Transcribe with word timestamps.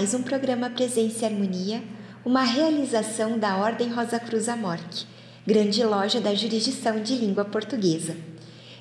mais 0.00 0.14
um 0.14 0.22
programa 0.22 0.70
Presença 0.70 1.24
e 1.24 1.26
Harmonia, 1.26 1.82
uma 2.24 2.42
realização 2.42 3.38
da 3.38 3.58
Ordem 3.58 3.92
Rosa 3.92 4.18
Cruz 4.18 4.48
Amorque, 4.48 5.04
grande 5.46 5.84
loja 5.84 6.18
da 6.22 6.34
jurisdição 6.34 7.02
de 7.02 7.16
língua 7.16 7.44
portuguesa. 7.44 8.16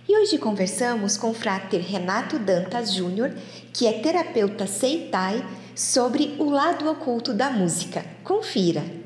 E 0.08 0.18
hoje 0.18 0.38
conversamos 0.38 1.18
com 1.18 1.32
o 1.32 1.34
frater 1.34 1.82
Renato 1.82 2.40
Dantas 2.40 2.94
Júnior, 2.94 3.34
que 3.74 3.86
é 3.86 4.00
terapeuta 4.00 4.66
Seitai, 4.66 5.46
sobre 5.76 6.38
o 6.40 6.50
lado 6.50 6.90
oculto 6.90 7.34
da 7.34 7.50
música. 7.50 8.06
Confira! 8.24 8.99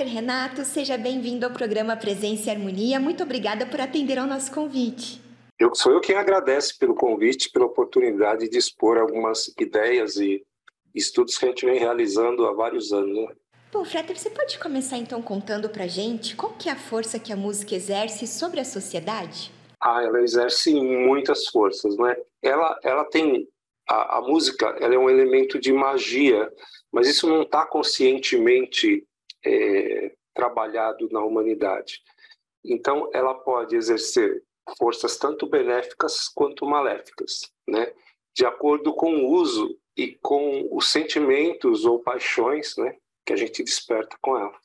Frater 0.00 0.14
Renato, 0.14 0.64
seja 0.64 0.96
bem-vindo 0.96 1.44
ao 1.44 1.52
programa 1.52 1.94
Presença 1.94 2.48
e 2.48 2.50
Harmonia. 2.50 2.98
Muito 2.98 3.22
obrigada 3.22 3.66
por 3.66 3.82
atender 3.82 4.18
ao 4.18 4.26
nosso 4.26 4.50
convite. 4.50 5.20
Eu 5.58 5.74
sou 5.74 5.92
eu 5.92 6.00
quem 6.00 6.16
agradece 6.16 6.78
pelo 6.78 6.94
convite, 6.94 7.50
pela 7.50 7.66
oportunidade 7.66 8.48
de 8.48 8.56
expor 8.56 8.96
algumas 8.96 9.52
ideias 9.60 10.16
e 10.16 10.42
estudos 10.94 11.36
que 11.36 11.44
a 11.44 11.48
gente 11.48 11.66
vem 11.66 11.78
realizando 11.78 12.46
há 12.46 12.52
vários 12.54 12.94
anos. 12.94 13.14
Né? 13.14 13.34
Bom, 13.70 13.84
Frater, 13.84 14.18
você 14.18 14.30
pode 14.30 14.58
começar 14.58 14.96
então 14.96 15.20
contando 15.20 15.68
para 15.68 15.86
gente 15.86 16.34
qual 16.34 16.54
que 16.54 16.70
é 16.70 16.72
a 16.72 16.76
força 16.76 17.18
que 17.18 17.30
a 17.30 17.36
música 17.36 17.74
exerce 17.74 18.26
sobre 18.26 18.58
a 18.58 18.64
sociedade? 18.64 19.52
Ah, 19.78 20.02
ela 20.02 20.22
exerce 20.22 20.72
muitas 20.72 21.46
forças, 21.48 21.94
né? 21.98 22.16
Ela, 22.42 22.78
ela 22.82 23.04
tem 23.04 23.46
a, 23.86 24.16
a 24.16 24.22
música, 24.22 24.74
ela 24.80 24.94
é 24.94 24.98
um 24.98 25.10
elemento 25.10 25.60
de 25.60 25.74
magia, 25.74 26.50
mas 26.90 27.06
isso 27.06 27.28
não 27.28 27.42
está 27.42 27.66
conscientemente 27.66 29.06
é, 29.44 30.14
trabalhado 30.34 31.08
na 31.10 31.20
humanidade. 31.24 32.02
Então, 32.64 33.10
ela 33.12 33.34
pode 33.34 33.76
exercer 33.76 34.42
forças 34.78 35.16
tanto 35.16 35.46
benéficas 35.46 36.28
quanto 36.28 36.66
maléficas, 36.66 37.40
né? 37.66 37.92
De 38.34 38.44
acordo 38.44 38.94
com 38.94 39.12
o 39.16 39.28
uso 39.28 39.78
e 39.96 40.14
com 40.16 40.68
os 40.70 40.90
sentimentos 40.90 41.84
ou 41.84 42.00
paixões, 42.00 42.76
né? 42.76 42.96
Que 43.24 43.32
a 43.32 43.36
gente 43.36 43.62
desperta 43.62 44.16
com 44.20 44.36
ela, 44.36 44.58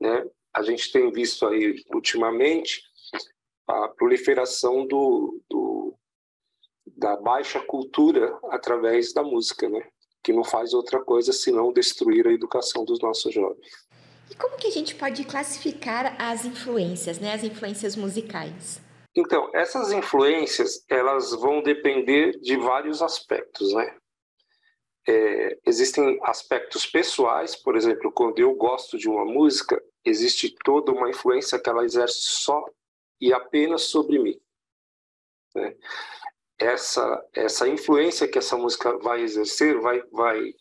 né? 0.00 0.26
A 0.54 0.62
gente 0.62 0.90
tem 0.90 1.10
visto 1.12 1.46
aí 1.46 1.82
ultimamente 1.92 2.82
a 3.66 3.88
proliferação 3.88 4.86
do, 4.86 5.40
do 5.48 5.94
da 6.86 7.16
baixa 7.16 7.60
cultura 7.60 8.38
através 8.50 9.12
da 9.12 9.22
música, 9.22 9.68
né? 9.68 9.88
Que 10.30 10.32
não 10.32 10.44
faz 10.44 10.72
outra 10.72 11.00
coisa 11.00 11.32
senão 11.32 11.72
destruir 11.72 12.26
a 12.26 12.32
educação 12.32 12.84
dos 12.84 13.00
nossos 13.00 13.34
jovens. 13.34 13.66
E 14.30 14.34
como 14.36 14.56
que 14.56 14.68
a 14.68 14.70
gente 14.70 14.94
pode 14.94 15.24
classificar 15.24 16.14
as 16.20 16.44
influências, 16.44 17.18
né, 17.18 17.34
as 17.34 17.42
influências 17.42 17.96
musicais? 17.96 18.80
Então, 19.16 19.50
essas 19.52 19.90
influências, 19.90 20.84
elas 20.88 21.32
vão 21.32 21.60
depender 21.62 22.38
de 22.38 22.56
vários 22.56 23.02
aspectos, 23.02 23.74
né? 23.74 23.96
É, 25.08 25.58
existem 25.66 26.20
aspectos 26.22 26.86
pessoais, 26.86 27.56
por 27.56 27.76
exemplo, 27.76 28.12
quando 28.12 28.38
eu 28.38 28.54
gosto 28.54 28.96
de 28.96 29.08
uma 29.08 29.24
música, 29.24 29.82
existe 30.04 30.54
toda 30.64 30.92
uma 30.92 31.10
influência 31.10 31.58
que 31.58 31.68
ela 31.68 31.84
exerce 31.84 32.20
só 32.20 32.64
e 33.20 33.32
apenas 33.32 33.82
sobre 33.82 34.20
mim. 34.20 34.40
Né? 35.56 35.74
Essa 36.60 37.26
essa 37.34 37.66
influência 37.66 38.28
que 38.28 38.38
essa 38.38 38.56
música 38.56 38.96
vai 38.98 39.22
exercer 39.22 39.80
vai 39.80 40.02
vai 40.12 40.54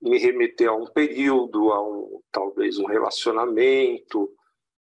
me 0.00 0.18
remeter 0.18 0.68
a 0.68 0.74
um 0.74 0.86
período, 0.86 1.70
a 1.70 1.80
um 1.80 2.20
talvez 2.32 2.78
um 2.78 2.86
relacionamento, 2.86 4.28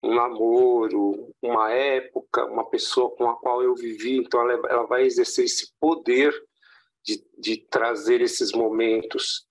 um 0.03 0.15
namoro, 0.15 1.35
uma 1.43 1.73
época, 1.73 2.45
uma 2.47 2.69
pessoa 2.69 3.11
com 3.17 3.29
a 3.29 3.37
qual 3.37 3.63
eu 3.63 3.75
vivi. 3.75 4.19
Então 4.19 4.49
ela, 4.49 4.69
ela 4.69 4.87
vai 4.87 5.03
exercer 5.03 5.47
esse 5.47 5.73
poder 5.81 6.33
de, 7.03 7.25
de 7.37 7.57
trazer 7.57 8.21
esses 8.21 8.53
momentos 8.53 9.47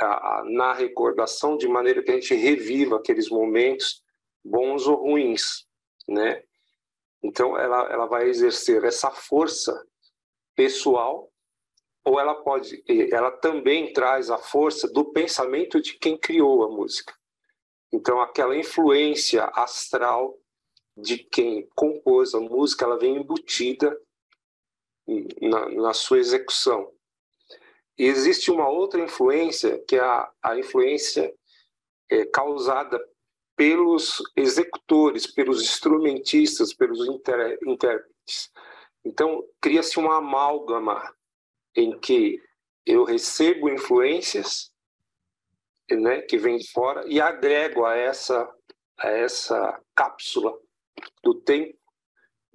a, 0.00 0.38
a, 0.38 0.44
na 0.44 0.72
recordação 0.72 1.56
de 1.56 1.68
maneira 1.68 2.02
que 2.02 2.10
a 2.10 2.14
gente 2.14 2.34
reviva 2.34 2.96
aqueles 2.96 3.28
momentos 3.28 4.02
bons 4.44 4.86
ou 4.86 4.96
ruins, 4.96 5.66
né? 6.08 6.42
Então 7.22 7.58
ela 7.58 7.88
ela 7.92 8.06
vai 8.06 8.28
exercer 8.28 8.82
essa 8.84 9.10
força 9.10 9.84
pessoal, 10.58 11.32
ou 12.04 12.18
ela 12.18 12.34
pode, 12.34 12.82
ela 13.12 13.30
também 13.30 13.92
traz 13.92 14.28
a 14.28 14.38
força 14.38 14.88
do 14.92 15.04
pensamento 15.12 15.80
de 15.80 15.96
quem 15.96 16.18
criou 16.18 16.64
a 16.64 16.68
música. 16.68 17.14
Então, 17.92 18.20
aquela 18.20 18.56
influência 18.56 19.44
astral 19.54 20.36
de 20.96 21.18
quem 21.18 21.68
compôs 21.76 22.34
a 22.34 22.40
música, 22.40 22.84
ela 22.84 22.98
vem 22.98 23.18
embutida 23.18 23.96
na, 25.40 25.68
na 25.68 25.94
sua 25.94 26.18
execução. 26.18 26.92
E 27.96 28.06
existe 28.06 28.50
uma 28.50 28.68
outra 28.68 29.00
influência, 29.00 29.78
que 29.86 29.94
é 29.94 30.00
a, 30.00 30.28
a 30.42 30.58
influência 30.58 31.32
é, 32.10 32.24
causada 32.26 33.00
pelos 33.54 34.20
executores, 34.34 35.24
pelos 35.24 35.62
instrumentistas, 35.62 36.74
pelos 36.74 36.98
intérpretes. 37.64 38.50
Então, 39.08 39.42
cria-se 39.58 39.98
uma 39.98 40.18
amálgama 40.18 41.02
em 41.74 41.98
que 41.98 42.38
eu 42.84 43.04
recebo 43.04 43.70
influências 43.70 44.70
né, 45.90 46.20
que 46.20 46.36
vêm 46.36 46.58
de 46.58 46.70
fora 46.70 47.02
e 47.08 47.18
agrego 47.18 47.86
a 47.86 47.96
essa, 47.96 48.46
a 48.98 49.08
essa 49.08 49.80
cápsula 49.94 50.54
do 51.22 51.34
tempo 51.34 51.74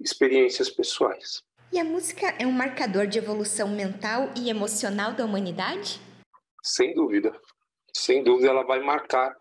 experiências 0.00 0.70
pessoais. 0.70 1.42
E 1.72 1.80
a 1.80 1.84
música 1.84 2.28
é 2.38 2.46
um 2.46 2.52
marcador 2.52 3.08
de 3.08 3.18
evolução 3.18 3.68
mental 3.68 4.30
e 4.36 4.48
emocional 4.48 5.12
da 5.12 5.24
humanidade? 5.24 6.00
Sem 6.62 6.94
dúvida. 6.94 7.36
Sem 7.92 8.22
dúvida, 8.22 8.50
ela 8.50 8.62
vai 8.62 8.78
marcar. 8.78 9.34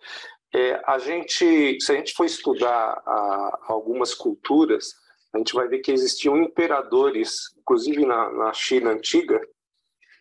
É, 0.52 0.82
a 0.88 0.98
gente, 0.98 1.80
se 1.80 1.92
a 1.92 1.96
gente 1.96 2.14
for 2.14 2.26
estudar 2.26 3.04
a, 3.06 3.60
algumas 3.68 4.16
culturas, 4.16 5.03
a 5.34 5.38
gente 5.40 5.54
vai 5.54 5.68
ver 5.68 5.80
que 5.80 5.92
existiam 5.92 6.38
imperadores, 6.38 7.54
inclusive 7.58 8.06
na, 8.06 8.32
na 8.32 8.54
China 8.54 8.92
antiga, 8.92 9.42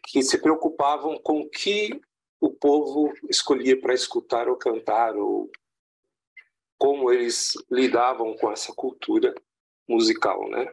que 0.06 0.23
se 0.23 0.39
preocupavam 0.39 1.19
com 1.19 1.41
o 1.41 1.50
que 1.50 2.00
o 2.41 2.50
povo 2.50 3.12
escolhia 3.28 3.78
para 3.81 3.95
escutar 3.95 4.49
ou 4.49 4.56
cantar, 4.56 5.15
ou 5.15 5.51
como 6.78 7.12
eles 7.12 7.53
lidavam 7.71 8.34
com 8.37 8.51
essa 8.51 8.72
cultura 8.75 9.33
musical, 9.89 10.49
né? 10.49 10.72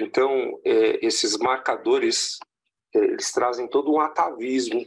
Então, 0.00 0.58
é, 0.64 1.04
esses 1.04 1.36
marcadores, 1.36 2.38
é, 2.94 2.98
eles 2.98 3.30
trazem 3.32 3.68
todo 3.68 3.92
um 3.92 4.00
atavismo 4.00 4.86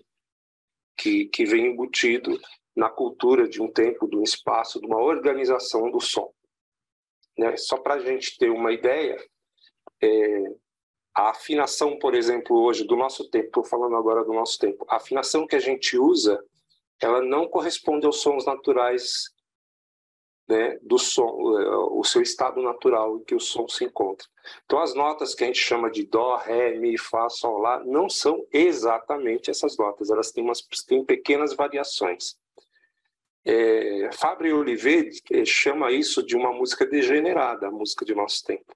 que, 0.98 1.26
que 1.26 1.46
vem 1.46 1.68
embutido 1.68 2.40
na 2.76 2.90
cultura 2.90 3.48
de 3.48 3.62
um 3.62 3.72
tempo, 3.72 4.08
de 4.08 4.16
um 4.16 4.24
espaço, 4.24 4.80
de 4.80 4.88
uma 4.88 5.00
organização 5.00 5.92
do 5.92 6.00
som. 6.00 6.34
Né? 7.38 7.58
Só 7.58 7.78
para 7.78 7.96
a 7.96 8.00
gente 8.00 8.38
ter 8.38 8.50
uma 8.50 8.72
ideia, 8.72 9.18
é, 10.02 10.44
a 11.16 11.30
afinação, 11.30 11.98
por 11.98 12.16
exemplo, 12.16 12.58
hoje 12.60 12.84
do 12.84 12.96
nosso 12.96 13.30
tempo, 13.30 13.48
estou 13.48 13.64
falando 13.64 13.96
agora 13.96 14.24
do 14.24 14.34
nosso 14.34 14.58
tempo, 14.58 14.86
a 14.90 14.98
afinação 14.98 15.46
que 15.46 15.56
a 15.56 15.60
gente 15.60 15.98
usa, 15.98 16.44
ela 17.02 17.22
não 17.22 17.48
corresponde 17.48 18.06
aos 18.06 18.22
sons 18.22 18.46
naturais 18.46 19.34
né, 20.48 20.78
do 20.82 20.98
som, 20.98 21.30
o 21.92 22.04
seu 22.04 22.22
estado 22.22 22.62
natural 22.62 23.18
em 23.18 23.24
que 23.24 23.36
o 23.36 23.40
som 23.40 23.68
se 23.68 23.86
encontra. 23.86 24.28
Então, 24.66 24.80
as 24.80 24.94
notas 24.94 25.34
que 25.34 25.44
a 25.44 25.48
gente 25.48 25.60
chama 25.60 25.90
de 25.90 26.06
dó, 26.06 26.36
ré, 26.38 26.78
mi, 26.78 26.98
fá, 26.98 27.30
sol, 27.30 27.60
lá, 27.60 27.84
não 27.86 28.10
são 28.10 28.46
exatamente 28.52 29.50
essas 29.50 29.78
notas, 29.78 30.10
elas 30.10 30.32
têm, 30.32 30.44
umas, 30.44 30.62
têm 30.88 31.06
pequenas 31.06 31.54
variações. 31.54 32.36
É, 33.46 34.10
Fábio 34.14 34.60
Oliveira 34.60 35.10
é, 35.32 35.44
chama 35.44 35.92
isso 35.92 36.24
de 36.24 36.36
uma 36.36 36.54
música 36.54 36.86
degenerada, 36.86 37.68
a 37.68 37.72
música 37.72 38.06
de 38.06 38.16
nosso 38.16 38.44
tempo. 38.44 38.74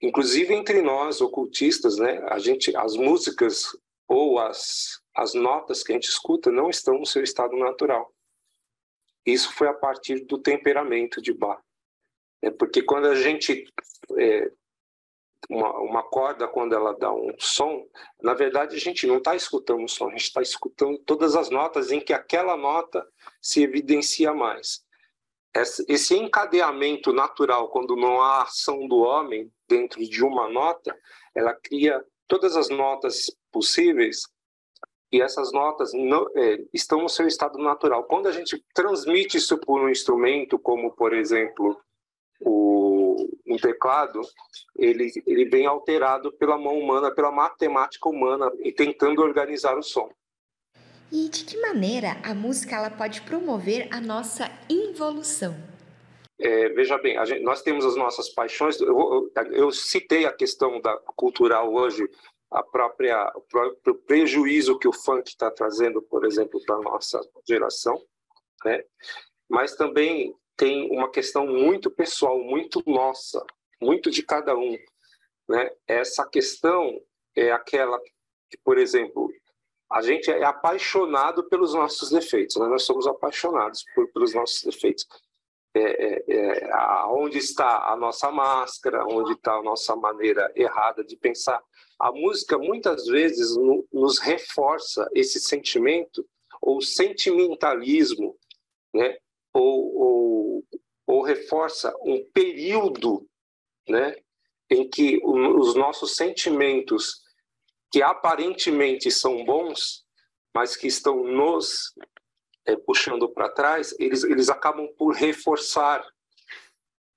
Inclusive 0.00 0.52
entre 0.52 0.82
nós 0.82 1.20
ocultistas, 1.20 1.96
né, 1.96 2.20
a 2.28 2.38
gente, 2.38 2.76
as 2.76 2.96
músicas 2.96 3.76
ou 4.08 4.40
as 4.40 5.02
as 5.14 5.34
notas 5.34 5.82
que 5.82 5.92
a 5.92 5.94
gente 5.94 6.08
escuta 6.08 6.50
não 6.50 6.70
estão 6.70 6.98
no 6.98 7.06
seu 7.06 7.22
estado 7.22 7.56
natural. 7.56 8.12
Isso 9.24 9.52
foi 9.52 9.68
a 9.68 9.74
partir 9.74 10.24
do 10.24 10.38
temperamento 10.38 11.20
de 11.20 11.32
Bach. 11.32 11.60
É 12.40 12.50
porque 12.50 12.82
quando 12.82 13.06
a 13.06 13.14
gente 13.14 13.64
é, 14.18 14.50
uma, 15.48 15.78
uma 15.80 16.02
corda, 16.02 16.48
quando 16.48 16.74
ela 16.74 16.92
dá 16.92 17.12
um 17.12 17.32
som, 17.38 17.86
na 18.20 18.34
verdade 18.34 18.74
a 18.74 18.80
gente 18.80 19.06
não 19.06 19.18
está 19.18 19.36
escutando 19.36 19.84
o 19.84 19.88
som, 19.88 20.08
a 20.08 20.10
gente 20.10 20.24
está 20.24 20.42
escutando 20.42 20.98
todas 20.98 21.36
as 21.36 21.50
notas 21.50 21.92
em 21.92 22.00
que 22.00 22.12
aquela 22.12 22.56
nota 22.56 23.06
se 23.42 23.62
evidencia 23.62 24.32
mais. 24.32 24.84
Esse 25.88 26.16
encadeamento 26.16 27.12
natural, 27.12 27.68
quando 27.68 27.94
não 27.94 28.22
há 28.22 28.42
ação 28.42 28.88
do 28.88 28.98
homem 28.98 29.52
dentro 29.68 30.00
de 30.00 30.24
uma 30.24 30.48
nota, 30.48 30.96
ela 31.34 31.52
cria 31.52 32.02
todas 32.26 32.56
as 32.56 32.70
notas 32.70 33.30
possíveis 33.50 34.22
e 35.12 35.20
essas 35.20 35.52
notas 35.52 35.92
não, 35.92 36.26
é, 36.34 36.64
estão 36.72 37.02
no 37.02 37.08
seu 37.08 37.26
estado 37.26 37.58
natural. 37.58 38.04
Quando 38.04 38.28
a 38.28 38.32
gente 38.32 38.64
transmite 38.72 39.36
isso 39.36 39.58
por 39.58 39.78
um 39.78 39.90
instrumento, 39.90 40.58
como 40.58 40.90
por 40.92 41.12
exemplo 41.12 41.78
o 42.40 43.28
um 43.46 43.56
teclado, 43.58 44.22
ele 44.74 45.12
ele 45.26 45.44
vem 45.44 45.66
alterado 45.66 46.32
pela 46.32 46.56
mão 46.56 46.78
humana, 46.78 47.14
pela 47.14 47.30
matemática 47.30 48.08
humana 48.08 48.50
e 48.60 48.72
tentando 48.72 49.20
organizar 49.20 49.76
o 49.76 49.82
som. 49.82 50.10
E 51.12 51.28
de 51.28 51.44
que 51.44 51.60
maneira 51.60 52.16
a 52.24 52.34
música 52.34 52.74
ela 52.74 52.88
pode 52.88 53.20
promover 53.20 53.86
a 53.92 54.00
nossa 54.00 54.50
involução? 54.66 55.54
É, 56.40 56.70
veja 56.70 56.96
bem, 56.96 57.22
gente, 57.26 57.42
nós 57.42 57.60
temos 57.60 57.84
as 57.84 57.94
nossas 57.96 58.30
paixões. 58.30 58.80
Eu, 58.80 59.30
eu, 59.36 59.52
eu, 59.52 59.70
citei 59.70 60.24
a 60.24 60.32
questão 60.32 60.80
da 60.80 60.96
cultural 61.14 61.70
hoje 61.70 62.08
a 62.50 62.62
própria 62.62 63.30
o 63.36 63.42
próprio 63.42 63.94
prejuízo 63.94 64.78
que 64.78 64.88
o 64.88 64.92
funk 64.92 65.28
está 65.28 65.50
trazendo, 65.50 66.00
por 66.00 66.24
exemplo, 66.24 66.58
para 66.64 66.76
a 66.76 66.82
nossa 66.82 67.20
geração, 67.46 68.02
né? 68.64 68.82
Mas 69.50 69.76
também 69.76 70.34
tem 70.56 70.90
uma 70.90 71.10
questão 71.10 71.46
muito 71.46 71.90
pessoal, 71.90 72.42
muito 72.42 72.82
nossa, 72.86 73.44
muito 73.82 74.10
de 74.10 74.22
cada 74.22 74.56
um, 74.56 74.78
né? 75.46 75.70
Essa 75.86 76.26
questão 76.26 76.98
é 77.36 77.52
aquela 77.52 77.98
que, 78.50 78.56
por 78.64 78.78
exemplo, 78.78 79.30
a 79.92 80.00
gente 80.00 80.30
é 80.30 80.44
apaixonado 80.44 81.44
pelos 81.48 81.74
nossos 81.74 82.10
defeitos, 82.10 82.56
né? 82.56 82.66
nós 82.66 82.84
somos 82.84 83.06
apaixonados 83.06 83.84
por, 83.94 84.10
pelos 84.12 84.34
nossos 84.34 84.62
defeitos. 84.62 85.06
É, 85.74 85.80
é, 85.80 86.24
é, 86.28 86.74
onde 87.06 87.38
está 87.38 87.90
a 87.90 87.96
nossa 87.96 88.30
máscara, 88.30 89.06
onde 89.06 89.32
está 89.32 89.54
a 89.54 89.62
nossa 89.62 89.96
maneira 89.96 90.52
errada 90.54 91.02
de 91.02 91.16
pensar. 91.16 91.62
A 91.98 92.12
música 92.12 92.58
muitas 92.58 93.06
vezes 93.06 93.56
no, 93.56 93.86
nos 93.90 94.18
reforça 94.18 95.08
esse 95.14 95.40
sentimento 95.40 96.26
ou 96.60 96.80
sentimentalismo, 96.82 98.36
né? 98.94 99.16
ou, 99.52 99.96
ou, 99.96 100.64
ou 101.06 101.22
reforça 101.22 101.94
um 102.02 102.22
período 102.34 103.26
né? 103.88 104.14
em 104.70 104.88
que 104.88 105.20
os 105.24 105.74
nossos 105.74 106.16
sentimentos, 106.16 107.21
que 107.92 108.02
aparentemente 108.02 109.10
são 109.10 109.44
bons, 109.44 110.02
mas 110.54 110.74
que 110.74 110.86
estão 110.86 111.22
nos 111.22 111.94
é, 112.66 112.74
puxando 112.74 113.28
para 113.28 113.50
trás, 113.50 113.94
eles, 113.98 114.24
eles 114.24 114.48
acabam 114.48 114.88
por 114.96 115.14
reforçar 115.14 116.02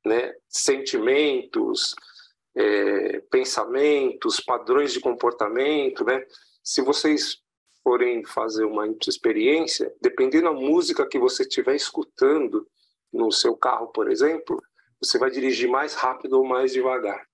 né, 0.06 0.34
sentimentos, 0.50 1.96
é, 2.56 3.20
pensamentos, 3.32 4.42
padrões 4.42 4.92
de 4.92 5.00
comportamento. 5.00 6.04
Né? 6.04 6.22
Se 6.62 6.82
vocês 6.82 7.38
forem 7.82 8.26
fazer 8.26 8.66
uma 8.66 8.88
experiência, 9.08 9.94
dependendo 10.02 10.46
da 10.46 10.54
música 10.54 11.08
que 11.08 11.20
você 11.20 11.44
estiver 11.44 11.76
escutando 11.76 12.68
no 13.14 13.32
seu 13.32 13.56
carro, 13.56 13.88
por 13.88 14.12
exemplo, 14.12 14.62
você 15.02 15.18
vai 15.18 15.30
dirigir 15.30 15.70
mais 15.70 15.94
rápido 15.94 16.34
ou 16.34 16.46
mais 16.46 16.74
devagar. 16.74 17.26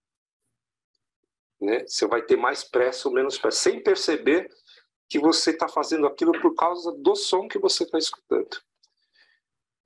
Né? 1.61 1.85
Você 1.85 2.07
vai 2.07 2.21
ter 2.23 2.35
mais 2.35 2.63
pressa 2.63 3.07
ou 3.07 3.13
menos 3.13 3.37
pressa, 3.37 3.69
sem 3.69 3.81
perceber 3.81 4.49
que 5.07 5.19
você 5.19 5.51
está 5.51 5.67
fazendo 5.67 6.07
aquilo 6.07 6.31
por 6.41 6.55
causa 6.55 6.91
do 6.93 7.15
som 7.15 7.47
que 7.47 7.59
você 7.59 7.83
está 7.83 7.97
escutando. 7.97 8.57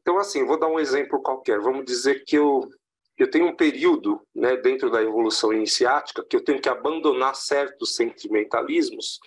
Então, 0.01 0.17
assim, 0.19 0.45
vou 0.45 0.59
dar 0.59 0.67
um 0.67 0.79
exemplo 0.79 1.21
qualquer. 1.21 1.59
Vamos 1.59 1.83
dizer 1.83 2.23
que 2.23 2.37
eu, 2.37 2.69
eu 3.17 3.29
tenho 3.29 3.47
um 3.47 3.55
período 3.55 4.21
né, 4.35 4.55
dentro 4.55 4.91
da 4.91 5.01
evolução 5.01 5.51
iniciática 5.51 6.23
que 6.23 6.35
eu 6.35 6.43
tenho 6.43 6.61
que 6.61 6.69
abandonar 6.69 7.35
certos 7.35 7.95
sentimentalismos 7.95 9.19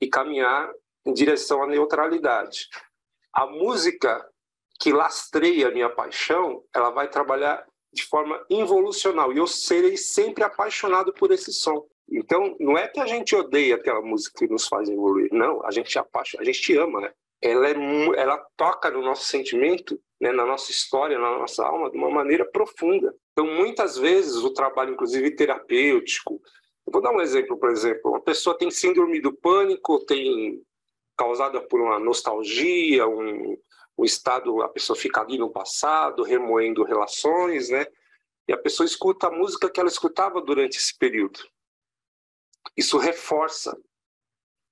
e 0.00 0.08
caminhar 0.08 0.72
em 1.04 1.12
direção 1.12 1.62
à 1.62 1.66
neutralidade. 1.66 2.68
A 3.30 3.46
música 3.46 4.26
que 4.80 4.92
lastreia 4.92 5.68
a 5.68 5.70
minha 5.70 5.90
paixão, 5.90 6.64
ela 6.74 6.90
vai 6.90 7.08
trabalhar 7.08 7.66
de 7.96 8.04
forma 8.04 8.40
involucional 8.48 9.32
e 9.32 9.38
eu 9.38 9.46
serei 9.46 9.96
sempre 9.96 10.44
apaixonado 10.44 11.12
por 11.12 11.32
esse 11.32 11.52
som. 11.52 11.84
Então, 12.08 12.54
não 12.60 12.78
é 12.78 12.86
que 12.86 13.00
a 13.00 13.06
gente 13.06 13.34
odeia 13.34 13.74
aquela 13.74 14.00
música 14.00 14.38
que 14.38 14.52
nos 14.52 14.68
faz 14.68 14.88
evoluir, 14.88 15.28
não, 15.32 15.64
a 15.64 15.70
gente 15.72 15.98
apaixona, 15.98 16.42
a 16.42 16.46
gente 16.46 16.76
ama, 16.76 17.00
né? 17.00 17.12
Ela, 17.42 17.68
é, 17.68 17.74
ela 18.16 18.38
toca 18.56 18.90
no 18.90 19.02
nosso 19.02 19.24
sentimento, 19.24 20.00
né, 20.20 20.32
na 20.32 20.46
nossa 20.46 20.70
história, 20.70 21.18
na 21.18 21.38
nossa 21.38 21.64
alma, 21.64 21.90
de 21.90 21.98
uma 21.98 22.10
maneira 22.10 22.44
profunda. 22.44 23.14
Então, 23.32 23.46
muitas 23.46 23.98
vezes, 23.98 24.36
o 24.36 24.52
trabalho, 24.52 24.94
inclusive 24.94 25.34
terapêutico, 25.34 26.40
eu 26.86 26.92
vou 26.92 27.02
dar 27.02 27.12
um 27.12 27.20
exemplo, 27.20 27.58
por 27.58 27.70
exemplo, 27.70 28.12
uma 28.12 28.20
pessoa 28.20 28.56
tem 28.56 28.70
síndrome 28.70 29.20
do 29.20 29.32
pânico, 29.32 30.04
tem 30.06 30.62
causada 31.16 31.60
por 31.60 31.80
uma 31.80 31.98
nostalgia, 31.98 33.06
um, 33.06 33.56
um 33.98 34.04
estado, 34.04 34.62
a 34.62 34.68
pessoa 34.68 34.96
fica 34.96 35.20
ali 35.20 35.38
no 35.38 35.50
passado, 35.50 36.22
remoendo 36.22 36.84
relações, 36.84 37.70
né? 37.70 37.86
E 38.46 38.52
a 38.52 38.58
pessoa 38.58 38.86
escuta 38.86 39.28
a 39.28 39.30
música 39.30 39.70
que 39.70 39.80
ela 39.80 39.88
escutava 39.88 40.40
durante 40.40 40.76
esse 40.76 40.96
período. 40.96 41.40
Isso 42.76 42.98
reforça 42.98 43.76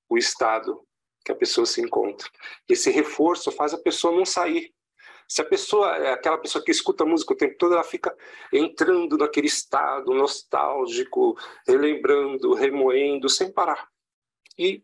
o 0.08 0.18
estado 0.18 0.86
que 1.24 1.32
a 1.32 1.34
pessoa 1.34 1.66
se 1.66 1.80
encontra. 1.80 2.28
Esse 2.68 2.90
reforço 2.90 3.50
faz 3.50 3.72
a 3.72 3.78
pessoa 3.78 4.14
não 4.14 4.26
sair. 4.26 4.72
Se 5.26 5.40
a 5.40 5.44
pessoa 5.44 5.96
é 5.96 6.12
aquela 6.12 6.36
pessoa 6.36 6.62
que 6.62 6.70
escuta 6.70 7.04
música 7.04 7.32
o 7.32 7.36
tempo 7.36 7.56
todo, 7.56 7.72
ela 7.72 7.82
fica 7.82 8.14
entrando 8.52 9.16
naquele 9.16 9.46
estado 9.46 10.12
nostálgico, 10.12 11.34
relembrando, 11.66 12.52
remoendo, 12.52 13.28
sem 13.28 13.50
parar. 13.50 13.88
E 14.58 14.82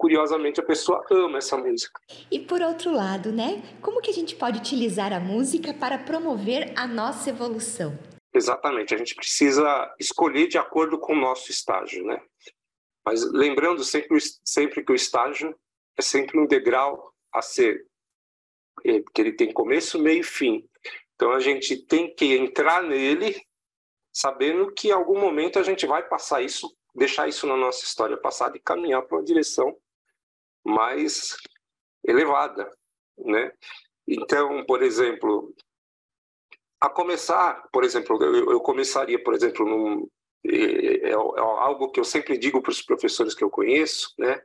curiosamente 0.00 0.58
a 0.58 0.62
pessoa 0.62 1.04
ama 1.10 1.36
essa 1.36 1.58
música. 1.58 2.00
E 2.30 2.40
por 2.40 2.62
outro 2.62 2.90
lado, 2.90 3.30
né? 3.30 3.62
Como 3.82 4.00
que 4.00 4.08
a 4.08 4.14
gente 4.14 4.34
pode 4.34 4.58
utilizar 4.58 5.12
a 5.12 5.20
música 5.20 5.74
para 5.74 5.98
promover 5.98 6.72
a 6.74 6.86
nossa 6.86 7.28
evolução? 7.28 7.98
Exatamente, 8.32 8.94
a 8.94 8.96
gente 8.96 9.14
precisa 9.14 9.94
escolher 10.00 10.48
de 10.48 10.56
acordo 10.56 10.98
com 10.98 11.12
o 11.12 11.20
nosso 11.20 11.50
estágio, 11.50 12.02
né? 12.02 12.18
Mas 13.04 13.30
lembrando 13.30 13.84
sempre, 13.84 14.16
sempre 14.42 14.82
que 14.82 14.90
o 14.90 14.94
estágio 14.94 15.54
é 15.98 16.00
sempre 16.00 16.40
um 16.40 16.46
degrau 16.46 17.12
a 17.30 17.42
ser, 17.42 17.84
é, 18.86 19.02
que 19.12 19.20
ele 19.20 19.32
tem 19.32 19.52
começo, 19.52 19.98
meio 19.98 20.20
e 20.20 20.24
fim. 20.24 20.66
Então 21.14 21.32
a 21.32 21.40
gente 21.40 21.76
tem 21.76 22.14
que 22.14 22.34
entrar 22.34 22.82
nele 22.82 23.38
sabendo 24.10 24.72
que 24.72 24.88
em 24.88 24.92
algum 24.92 25.20
momento 25.20 25.58
a 25.58 25.62
gente 25.62 25.86
vai 25.86 26.08
passar 26.08 26.40
isso, 26.40 26.74
deixar 26.94 27.28
isso 27.28 27.46
na 27.46 27.56
nossa 27.56 27.84
história 27.84 28.16
passada 28.16 28.56
e 28.56 28.60
caminhar 28.60 29.02
para 29.02 29.18
uma 29.18 29.24
direção 29.24 29.76
mais 30.64 31.36
elevada, 32.04 32.70
né? 33.18 33.52
Então, 34.06 34.64
por 34.66 34.82
exemplo, 34.82 35.54
a 36.80 36.88
começar, 36.88 37.68
por 37.72 37.84
exemplo, 37.84 38.22
eu, 38.22 38.60
começaria, 38.60 39.22
por 39.22 39.34
exemplo, 39.34 39.66
num, 39.66 40.08
é, 40.44 41.08
é, 41.08 41.10
é, 41.10 41.12
algo 41.12 41.90
que 41.90 42.00
eu 42.00 42.04
sempre 42.04 42.38
digo 42.38 42.62
para 42.62 42.70
os 42.70 42.82
professores 42.82 43.34
que 43.34 43.44
eu 43.44 43.50
conheço, 43.50 44.14
né? 44.18 44.42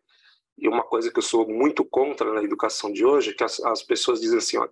E 0.57 0.67
uma 0.67 0.84
coisa 0.84 1.12
que 1.12 1.17
eu 1.17 1.24
sou 1.24 1.48
muito 1.48 1.84
contra 1.84 2.34
na 2.34 2.43
educação 2.43 2.91
de 2.91 3.05
hoje, 3.05 3.34
que 3.34 3.43
as, 3.43 3.60
as 3.62 3.84
pessoas 3.84 4.22
dizem 4.22 4.38
assim, 4.38 4.57
ó, 4.57 4.67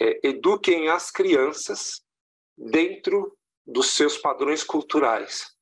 é, 0.00 0.28
eduquem 0.28 0.88
as 0.88 1.10
crianças 1.10 2.02
dentro 2.56 3.36
dos 3.66 3.90
seus 3.90 4.18
padrões 4.18 4.64
culturais, 4.64 5.54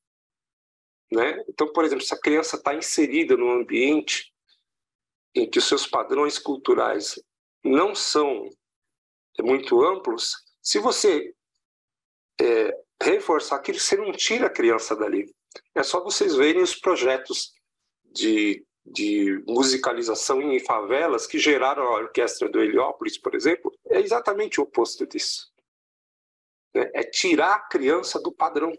né? 1.11 1.43
Então, 1.47 1.71
por 1.71 1.85
exemplo, 1.85 2.03
se 2.03 2.13
a 2.13 2.19
criança 2.19 2.55
está 2.55 2.73
inserida 2.73 3.37
num 3.37 3.51
ambiente 3.51 4.32
em 5.35 5.49
que 5.49 5.59
os 5.59 5.67
seus 5.67 5.87
padrões 5.87 6.37
culturais 6.37 7.19
não 7.63 7.95
são 7.95 8.49
muito 9.41 9.83
amplos, 9.83 10.35
se 10.61 10.79
você 10.79 11.33
é, 12.39 12.77
reforçar 13.01 13.57
aquilo, 13.57 13.79
você 13.79 13.95
não 13.95 14.11
tira 14.11 14.47
a 14.47 14.53
criança 14.53 14.95
dali. 14.95 15.33
É 15.75 15.83
só 15.83 16.03
vocês 16.03 16.35
verem 16.35 16.61
os 16.61 16.75
projetos 16.75 17.53
de, 18.03 18.65
de 18.85 19.43
musicalização 19.47 20.41
em 20.41 20.59
favelas 20.59 21.27
que 21.27 21.39
geraram 21.39 21.83
a 21.83 21.95
orquestra 21.95 22.49
do 22.49 22.61
Heliópolis, 22.61 23.17
por 23.17 23.35
exemplo, 23.35 23.71
é 23.87 23.99
exatamente 23.99 24.59
o 24.59 24.63
oposto 24.63 25.05
disso. 25.05 25.51
Né? 26.73 26.89
É 26.93 27.03
tirar 27.03 27.55
a 27.55 27.67
criança 27.67 28.19
do 28.21 28.31
padrão. 28.31 28.71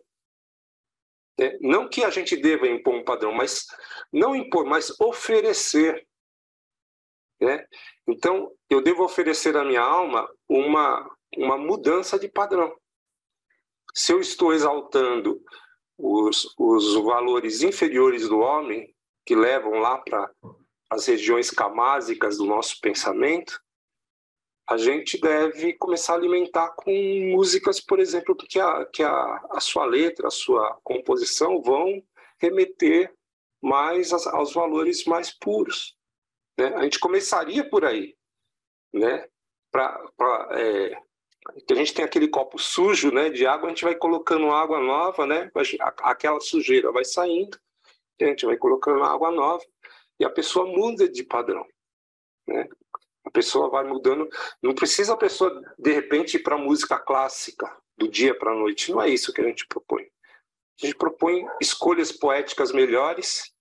É, 1.39 1.59
não 1.61 1.89
que 1.89 2.05
a 2.05 2.11
gente 2.11 2.37
deva 2.37 2.67
impor 2.67 2.95
um 2.95 3.05
padrão, 3.05 3.33
mas 3.33 3.67
não 4.13 4.35
impor, 4.37 4.65
mas 4.65 4.99
oferecer. 5.01 6.07
Né? 7.41 7.67
Então, 8.07 8.51
eu 8.71 8.81
devo 8.81 9.05
oferecer 9.05 9.57
à 9.57 9.65
minha 9.65 9.83
alma 9.83 10.29
uma 10.49 11.11
uma 11.37 11.57
mudança 11.57 12.19
de 12.19 12.29
padrão. 12.29 12.75
Se 13.95 14.13
eu 14.13 14.21
estou 14.21 14.53
exaltando 14.53 15.41
os, 15.97 16.53
os 16.59 16.95
valores 16.95 17.63
inferiores 17.63 18.29
do 18.29 18.39
homem, 18.39 18.93
que 19.25 19.35
levam 19.35 19.79
lá 19.79 19.99
para 19.99 20.31
as 20.91 21.07
regiões 21.07 21.51
camásicas 21.51 22.39
do 22.39 22.45
nosso 22.45 22.79
pensamento, 22.81 23.61
a 24.69 24.77
gente 24.77 25.21
deve 25.21 25.75
começar 25.75 26.15
a 26.15 26.17
alimentar 26.17 26.71
com 26.71 26.91
músicas, 27.33 27.81
por 27.81 28.01
exemplo, 28.01 28.35
que 28.35 28.59
a, 28.59 28.87
que 28.87 29.03
a, 29.03 29.47
a 29.51 29.61
sua 29.61 29.85
letra, 29.85 30.29
a 30.29 30.31
sua 30.31 30.79
composição 30.83 31.61
vão 31.61 32.03
remeter 32.39 33.15
mais 33.63 34.13
aos 34.13 34.53
valores 34.53 35.05
mais 35.05 35.37
puros. 35.39 35.94
Né? 36.59 36.75
A 36.77 36.83
gente 36.83 36.99
começaria 36.99 37.69
por 37.69 37.85
aí, 37.85 38.17
né? 38.93 39.29
Pra, 39.71 39.99
pra, 40.17 40.49
é, 40.53 40.97
a 41.71 41.75
gente 41.75 41.93
tem 41.93 42.05
aquele 42.05 42.29
copo 42.29 42.59
sujo, 42.59 43.11
né, 43.11 43.29
de 43.29 43.47
água, 43.47 43.67
a 43.67 43.69
gente 43.71 43.85
vai 43.85 43.95
colocando 43.95 44.51
água 44.51 44.81
nova, 44.81 45.27
né, 45.27 45.51
aquela 45.99 46.41
sujeira 46.41 46.91
vai 46.91 47.05
saindo, 47.05 47.59
a 48.21 48.25
gente 48.25 48.47
vai 48.47 48.57
colocando 48.57 49.03
água 49.03 49.31
nova 49.31 49.65
e 50.19 50.25
a 50.25 50.31
pessoa 50.31 50.67
muda 50.67 51.09
de 51.09 51.25
padrão, 51.25 51.67
né? 52.47 52.69
A 53.25 53.31
pessoa 53.31 53.71
vai 53.71 53.85
mudando, 53.85 54.29
não 54.63 54.75
precisa 54.75 55.15
a 55.15 55.17
pessoa 55.17 55.63
de 55.79 55.93
repente 55.93 56.37
ir 56.37 56.43
para 56.43 56.59
música 56.59 56.99
clássica 56.99 57.75
do 57.97 58.07
dia 58.07 58.37
para 58.39 58.53
a 58.53 58.55
noite, 58.55 58.93
não 58.93 59.01
é 59.01 59.09
isso 59.09 59.33
que 59.33 59.41
a 59.41 59.45
gente 59.45 59.67
propõe. 59.67 60.05
A 60.83 60.87
gente 60.87 60.97
propõe 60.97 61.47
escolhas 61.61 62.13
poéticas 62.13 62.71
melhores, 62.71 63.54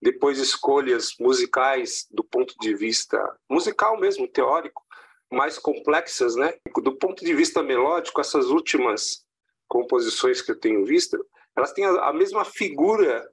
depois 0.00 0.38
escolhas 0.38 1.14
musicais 1.18 2.06
do 2.10 2.24
ponto 2.24 2.54
de 2.60 2.74
vista 2.74 3.18
musical 3.48 3.98
mesmo, 3.98 4.26
teórico, 4.26 4.82
mais 5.30 5.58
complexas, 5.58 6.34
né? 6.34 6.54
Do 6.82 6.96
ponto 6.96 7.24
de 7.24 7.34
vista 7.34 7.62
melódico, 7.62 8.20
essas 8.20 8.46
últimas 8.46 9.24
composições 9.68 10.42
que 10.42 10.50
eu 10.50 10.58
tenho 10.58 10.84
visto, 10.84 11.24
elas 11.56 11.72
têm 11.72 11.84
a, 11.84 12.12
mesma 12.12 12.44
figura 12.44 13.30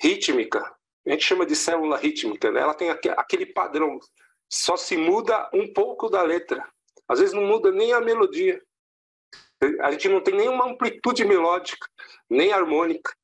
rítmica. 0.00 0.60
A 1.06 1.10
gente 1.10 1.24
chama 1.24 1.46
de 1.46 1.56
célula 1.56 1.96
rítmica, 1.96 2.50
né? 2.50 2.60
Ela 2.60 2.74
tem 2.74 2.90
aquele 2.90 3.46
padrão, 3.46 3.98
só 4.50 4.76
se 4.76 4.96
muda 4.96 5.48
um 5.54 5.72
pouco 5.72 6.10
da 6.10 6.22
letra. 6.22 6.68
Às 7.08 7.20
vezes 7.20 7.34
não 7.34 7.46
muda 7.46 7.70
nem 7.70 7.92
a 7.92 8.00
melodia. 8.00 8.60
A 9.80 9.90
gente 9.92 10.08
não 10.08 10.20
tem 10.20 10.34
nenhuma 10.34 10.66
amplitude 10.66 11.24
melódica, 11.24 11.88
nem 12.28 12.52
harmônica, 12.52 13.16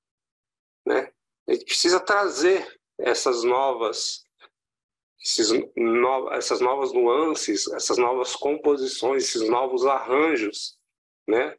né? 0.86 1.12
A 1.48 1.52
gente 1.52 1.64
precisa 1.64 1.98
trazer 2.00 2.80
essas 2.98 3.42
novas 3.42 4.24
esses 5.24 5.52
no, 5.76 6.32
essas 6.32 6.60
novas 6.60 6.92
nuances, 6.92 7.68
essas 7.68 7.96
novas 7.96 8.34
composições, 8.34 9.24
esses 9.24 9.48
novos 9.48 9.86
arranjos, 9.86 10.76
né? 11.28 11.56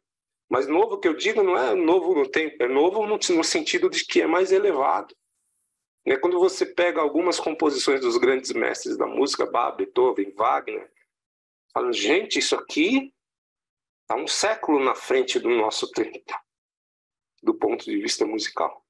Mas 0.50 0.68
novo 0.68 1.00
que 1.00 1.08
eu 1.08 1.14
digo 1.14 1.42
não 1.42 1.56
é 1.56 1.74
novo 1.74 2.14
no 2.14 2.28
tempo, 2.28 2.62
é 2.62 2.68
novo 2.68 3.06
no, 3.06 3.16
no 3.16 3.44
sentido 3.44 3.88
de 3.88 4.04
que 4.04 4.20
é 4.20 4.26
mais 4.26 4.52
elevado. 4.52 5.16
Né? 6.06 6.16
Quando 6.18 6.38
você 6.38 6.66
pega 6.66 7.00
algumas 7.00 7.40
composições 7.40 8.00
dos 8.02 8.18
grandes 8.18 8.52
mestres 8.52 8.98
da 8.98 9.06
música, 9.06 9.46
Bach, 9.46 9.74
Beethoven, 9.74 10.32
Wagner, 10.34 10.92
fala, 11.72 11.90
gente, 11.92 12.38
isso 12.38 12.54
aqui 12.54 13.12
está 14.02 14.14
um 14.14 14.28
século 14.28 14.78
na 14.84 14.94
frente 14.94 15.38
do 15.38 15.48
nosso 15.48 15.90
tempo, 15.90 16.34
do 17.42 17.54
ponto 17.54 17.86
de 17.86 17.98
vista 17.98 18.26
musical. 18.26 18.83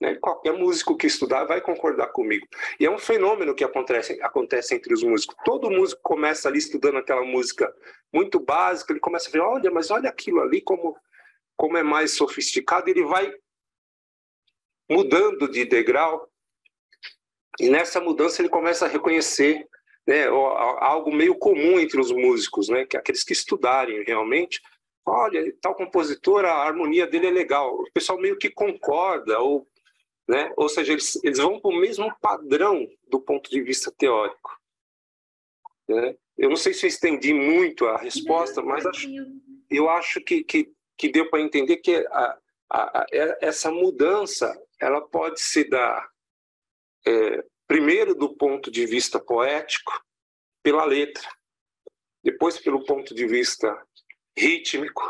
Né? 0.00 0.16
Qualquer 0.16 0.52
músico 0.52 0.96
que 0.96 1.06
estudar 1.06 1.44
vai 1.44 1.60
concordar 1.60 2.08
comigo. 2.08 2.46
E 2.78 2.84
é 2.84 2.90
um 2.90 2.98
fenômeno 2.98 3.54
que 3.54 3.64
acontece, 3.64 4.20
acontece 4.22 4.74
entre 4.74 4.92
os 4.92 5.02
músicos. 5.02 5.36
Todo 5.44 5.70
músico 5.70 6.00
começa 6.02 6.48
ali 6.48 6.58
estudando 6.58 6.98
aquela 6.98 7.24
música 7.24 7.72
muito 8.12 8.38
básica, 8.38 8.92
ele 8.92 9.00
começa 9.00 9.28
a 9.28 9.32
ver, 9.32 9.40
olha, 9.40 9.70
mas 9.70 9.90
olha 9.90 10.08
aquilo 10.08 10.40
ali 10.40 10.60
como, 10.60 10.96
como 11.56 11.76
é 11.76 11.82
mais 11.82 12.12
sofisticado, 12.12 12.88
ele 12.88 13.04
vai 13.04 13.32
mudando 14.88 15.50
de 15.50 15.64
degrau, 15.64 16.30
e 17.58 17.68
nessa 17.68 18.00
mudança 18.00 18.40
ele 18.40 18.48
começa 18.48 18.84
a 18.84 18.88
reconhecer 18.88 19.66
né, 20.06 20.26
algo 20.26 21.12
meio 21.12 21.34
comum 21.36 21.80
entre 21.80 22.00
os 22.00 22.12
músicos, 22.12 22.68
né, 22.68 22.84
que 22.84 22.96
é 22.96 23.00
aqueles 23.00 23.24
que 23.24 23.32
estudarem 23.32 24.04
realmente, 24.04 24.60
olha, 25.04 25.52
tal 25.60 25.74
compositor, 25.74 26.44
a 26.44 26.64
harmonia 26.64 27.06
dele 27.06 27.28
é 27.28 27.30
legal. 27.30 27.74
O 27.74 27.90
pessoal 27.92 28.20
meio 28.20 28.36
que 28.36 28.50
concorda, 28.50 29.38
ou 29.40 29.66
né? 30.28 30.52
Ou 30.56 30.68
seja, 30.68 30.92
eles, 30.92 31.22
eles 31.24 31.38
vão 31.38 31.60
para 31.60 31.70
o 31.70 31.80
mesmo 31.80 32.12
padrão 32.20 32.88
do 33.08 33.20
ponto 33.20 33.50
de 33.50 33.60
vista 33.62 33.92
teórico. 33.92 34.60
Né? 35.88 36.16
Eu 36.36 36.50
não 36.50 36.56
sei 36.56 36.74
se 36.74 36.84
eu 36.84 36.88
estendi 36.88 37.32
muito 37.32 37.86
a 37.86 37.96
resposta, 37.96 38.60
mas 38.62 38.84
acho, 38.84 39.08
eu 39.70 39.88
acho 39.88 40.20
que, 40.20 40.42
que, 40.42 40.72
que 40.96 41.08
deu 41.08 41.30
para 41.30 41.40
entender 41.40 41.76
que 41.78 41.96
a, 41.96 42.38
a, 42.70 43.00
a, 43.00 43.06
é, 43.12 43.38
essa 43.40 43.70
mudança 43.70 44.60
ela 44.80 45.00
pode 45.00 45.40
se 45.40 45.64
dar 45.64 46.10
é, 47.06 47.44
primeiro 47.66 48.14
do 48.14 48.34
ponto 48.34 48.70
de 48.70 48.84
vista 48.84 49.18
poético, 49.20 49.92
pela 50.62 50.84
letra, 50.84 51.22
depois 52.22 52.58
pelo 52.58 52.84
ponto 52.84 53.14
de 53.14 53.26
vista 53.26 53.80
rítmico, 54.36 55.02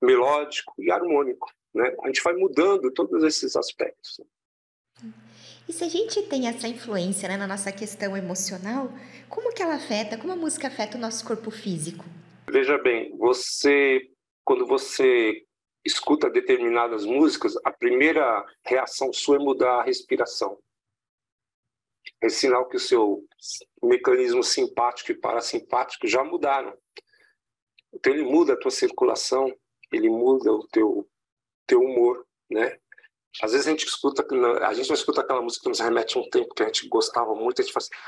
melódico 0.00 0.74
e 0.78 0.90
harmônico. 0.90 1.50
Né? 1.74 1.96
A 2.02 2.06
gente 2.08 2.22
vai 2.22 2.34
mudando 2.34 2.92
todos 2.92 3.24
esses 3.24 3.56
aspectos. 3.56 4.20
E 5.68 5.72
se 5.72 5.84
a 5.84 5.88
gente 5.88 6.22
tem 6.22 6.48
essa 6.48 6.66
influência 6.66 7.28
né, 7.28 7.36
na 7.36 7.46
nossa 7.46 7.70
questão 7.70 8.16
emocional, 8.16 8.92
como 9.28 9.52
que 9.52 9.62
ela 9.62 9.74
afeta, 9.74 10.18
como 10.18 10.32
a 10.32 10.36
música 10.36 10.68
afeta 10.68 10.96
o 10.96 11.00
nosso 11.00 11.24
corpo 11.24 11.50
físico? 11.50 12.04
Veja 12.50 12.76
bem, 12.78 13.16
você, 13.16 14.10
quando 14.44 14.66
você 14.66 15.44
escuta 15.84 16.28
determinadas 16.28 17.04
músicas, 17.04 17.54
a 17.64 17.70
primeira 17.70 18.44
reação 18.64 19.12
sua 19.12 19.36
é 19.36 19.38
mudar 19.38 19.80
a 19.80 19.84
respiração. 19.84 20.58
É 22.20 22.28
sinal 22.28 22.68
que 22.68 22.76
o 22.76 22.80
seu 22.80 23.24
mecanismo 23.82 24.42
simpático 24.42 25.12
e 25.12 25.20
parasimpático 25.20 26.06
já 26.06 26.22
mudaram. 26.24 26.76
Então 27.92 28.12
ele 28.12 28.24
muda 28.24 28.54
a 28.54 28.58
tua 28.58 28.70
circulação, 28.70 29.54
ele 29.92 30.08
muda 30.08 30.52
o 30.52 30.66
teu 30.68 31.08
teu 31.66 31.80
humor, 31.80 32.26
né? 32.50 32.76
Às 33.42 33.52
vezes 33.52 33.66
a 33.66 33.70
gente 33.70 33.86
escuta, 33.86 34.26
a 34.66 34.74
gente 34.74 34.88
não 34.88 34.94
escuta 34.94 35.20
aquela 35.20 35.40
música 35.40 35.62
que 35.62 35.68
nos 35.68 35.80
remete 35.80 36.18
a 36.18 36.20
um 36.20 36.28
tempo 36.28 36.54
que 36.54 36.62
a 36.62 36.66
gente 36.66 36.88
gostava 36.88 37.34
muito, 37.34 37.60
a 37.60 37.64
gente 37.64 37.72
faz 37.72 37.86
assim, 37.86 38.02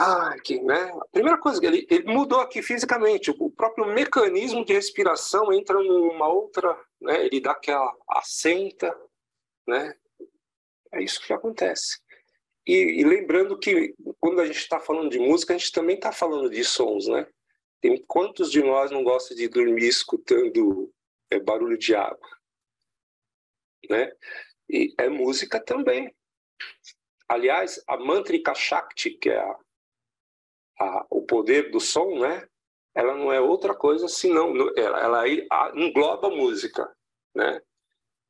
ah, 0.00 0.36
que, 0.44 0.60
né? 0.62 0.92
A 0.92 1.06
primeira 1.10 1.38
coisa, 1.38 1.64
ele, 1.64 1.84
ele 1.90 2.12
mudou 2.12 2.38
aqui 2.38 2.62
fisicamente, 2.62 3.32
o 3.36 3.50
próprio 3.50 3.86
mecanismo 3.86 4.64
de 4.64 4.72
respiração 4.72 5.52
entra 5.52 5.82
numa 5.82 6.28
outra, 6.28 6.80
né? 7.00 7.26
Ele 7.26 7.40
dá 7.40 7.50
aquela 7.50 7.92
assenta, 8.08 8.96
né? 9.66 9.94
É 10.92 11.02
isso 11.02 11.20
que 11.20 11.32
acontece. 11.32 11.98
E, 12.64 13.00
e 13.00 13.04
lembrando 13.04 13.58
que 13.58 13.94
quando 14.20 14.40
a 14.40 14.46
gente 14.46 14.58
está 14.58 14.78
falando 14.78 15.10
de 15.10 15.18
música, 15.18 15.54
a 15.54 15.58
gente 15.58 15.72
também 15.72 15.96
está 15.96 16.12
falando 16.12 16.48
de 16.48 16.62
sons, 16.62 17.08
né? 17.08 17.26
Tem 17.80 18.00
quantos 18.06 18.52
de 18.52 18.62
nós 18.62 18.90
não 18.90 19.02
gostam 19.02 19.36
de 19.36 19.48
dormir 19.48 19.88
escutando 19.88 20.92
é, 21.30 21.40
barulho 21.40 21.76
de 21.76 21.94
água? 21.96 22.37
Né? 23.88 24.12
E 24.68 24.94
é 24.98 25.08
música 25.08 25.58
também. 25.60 26.14
Aliás, 27.28 27.82
a 27.86 27.96
Mantrika 27.96 28.54
Shakti, 28.54 29.10
que 29.10 29.30
é 29.30 29.38
a, 29.38 29.58
a, 30.80 31.06
o 31.10 31.22
poder 31.22 31.70
do 31.70 31.80
som, 31.80 32.18
né? 32.18 32.48
Ela 32.94 33.14
não 33.14 33.32
é 33.32 33.40
outra 33.40 33.74
coisa 33.74 34.08
senão 34.08 34.54
ela, 34.76 35.00
ela 35.00 35.28
engloba 35.74 36.30
música, 36.30 36.90
né? 37.34 37.60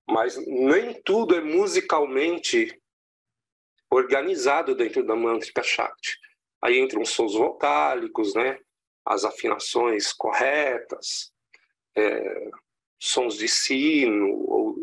Mas 0.06 0.36
nem 0.46 1.00
tudo 1.02 1.34
é 1.34 1.40
musicalmente 1.40 2.80
organizado 3.90 4.74
dentro 4.74 5.04
da 5.04 5.14
Mantrika 5.14 5.62
Shakti. 5.62 6.18
Aí 6.60 6.78
entram 6.78 7.02
os 7.02 7.10
sons 7.10 7.34
vocálicos, 7.34 8.34
né? 8.34 8.58
As 9.04 9.24
afinações 9.24 10.12
corretas, 10.12 11.32
é, 11.96 12.50
sons 12.98 13.36
de 13.36 13.48
sino, 13.48 14.28
ou 14.48 14.76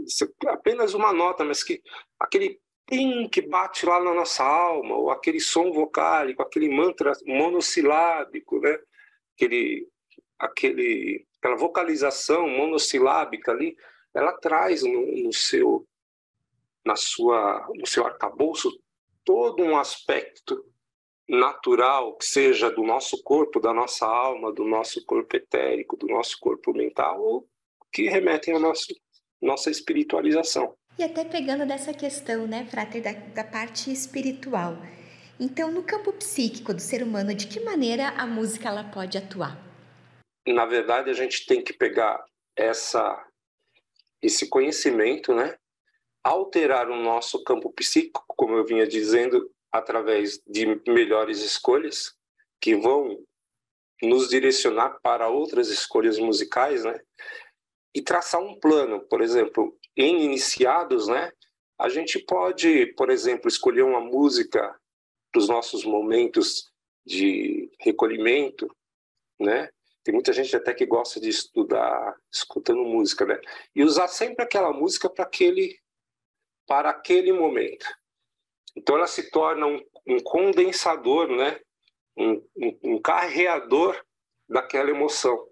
apenas 0.47 0.93
uma 0.93 1.11
nota, 1.11 1.43
mas 1.43 1.63
que 1.63 1.81
aquele 2.19 2.59
pim 2.85 3.27
que 3.27 3.41
bate 3.41 3.85
lá 3.85 4.01
na 4.01 4.13
nossa 4.13 4.43
alma, 4.43 4.95
ou 4.95 5.09
aquele 5.09 5.39
som 5.39 5.71
vocálico, 5.71 6.41
aquele 6.41 6.69
mantra 6.69 7.11
monossilábico, 7.25 8.59
né? 8.59 8.79
aquele, 9.35 9.87
aquele, 10.39 11.25
aquela 11.39 11.55
vocalização 11.55 12.47
monossilábica 12.47 13.51
ali, 13.51 13.75
ela 14.13 14.33
traz 14.33 14.83
no, 14.83 15.23
no 15.23 15.33
seu 15.33 15.85
na 16.85 16.95
sua 16.95 17.67
no 17.73 17.87
seu 17.87 18.05
arcabouço 18.05 18.69
todo 19.23 19.63
um 19.63 19.75
aspecto 19.75 20.63
natural 21.27 22.15
que 22.15 22.25
seja 22.25 22.69
do 22.69 22.83
nosso 22.83 23.21
corpo, 23.23 23.59
da 23.59 23.73
nossa 23.73 24.05
alma, 24.05 24.53
do 24.53 24.63
nosso 24.63 25.03
corpo 25.05 25.35
etérico, 25.35 25.97
do 25.97 26.07
nosso 26.07 26.37
corpo 26.39 26.71
mental, 26.71 27.19
ou 27.19 27.49
que 27.95 28.09
remetem 28.09 28.53
à 28.53 28.59
nossa, 28.59 28.93
nossa 29.41 29.71
espiritualização. 29.71 30.75
E 30.99 31.03
até 31.03 31.23
pegando 31.23 31.65
dessa 31.65 31.93
questão, 31.93 32.45
né, 32.45 32.67
Frater, 32.69 33.01
da, 33.01 33.13
da 33.13 33.43
parte 33.45 33.89
espiritual. 33.89 34.75
Então, 35.39 35.71
no 35.71 35.81
campo 35.81 36.11
psíquico 36.11 36.73
do 36.73 36.81
ser 36.81 37.01
humano, 37.01 37.33
de 37.33 37.47
que 37.47 37.61
maneira 37.61 38.09
a 38.09 38.27
música 38.27 38.67
ela 38.67 38.83
pode 38.83 39.17
atuar? 39.17 39.57
Na 40.45 40.65
verdade, 40.65 41.09
a 41.09 41.13
gente 41.13 41.45
tem 41.45 41.63
que 41.63 41.71
pegar 41.71 42.21
essa, 42.53 43.25
esse 44.21 44.49
conhecimento, 44.49 45.33
né, 45.33 45.55
alterar 46.21 46.89
o 46.89 46.97
nosso 46.97 47.45
campo 47.45 47.71
psíquico, 47.71 48.25
como 48.27 48.55
eu 48.55 48.65
vinha 48.65 48.85
dizendo, 48.85 49.49
através 49.71 50.41
de 50.45 50.81
melhores 50.85 51.41
escolhas 51.41 52.13
que 52.59 52.75
vão 52.75 53.23
nos 54.01 54.27
direcionar 54.27 54.99
para 55.01 55.29
outras 55.29 55.69
escolhas 55.69 56.19
musicais, 56.19 56.83
né? 56.83 56.99
E 57.95 58.01
traçar 58.01 58.41
um 58.41 58.59
plano. 58.59 58.99
Por 59.07 59.21
exemplo, 59.21 59.75
em 59.95 60.25
iniciados, 60.25 61.07
né, 61.07 61.31
a 61.79 61.87
gente 61.87 62.19
pode, 62.19 62.87
por 62.97 63.09
exemplo, 63.09 63.47
escolher 63.47 63.83
uma 63.83 64.01
música 64.01 64.77
para 65.31 65.39
os 65.39 65.47
nossos 65.47 65.85
momentos 65.85 66.69
de 67.05 67.71
recolhimento, 67.79 68.67
né? 69.39 69.69
Tem 70.03 70.13
muita 70.13 70.31
gente 70.31 70.55
até 70.55 70.73
que 70.73 70.85
gosta 70.85 71.19
de 71.19 71.29
estudar 71.29 72.15
escutando 72.31 72.83
música, 72.83 73.25
né? 73.25 73.39
E 73.75 73.83
usar 73.83 74.07
sempre 74.07 74.43
aquela 74.43 74.71
música 74.71 75.09
para 75.09 75.25
aquele 75.25 75.79
para 76.67 76.89
aquele 76.89 77.31
momento. 77.31 77.85
Então 78.75 78.95
ela 78.95 79.07
se 79.07 79.29
torna 79.29 79.67
um, 79.67 79.83
um 80.07 80.19
condensador, 80.19 81.27
né? 81.27 81.59
Um, 82.17 82.33
um, 82.55 82.79
um, 82.83 83.01
carreador 83.01 84.01
daquela 84.47 84.89
emoção, 84.89 85.47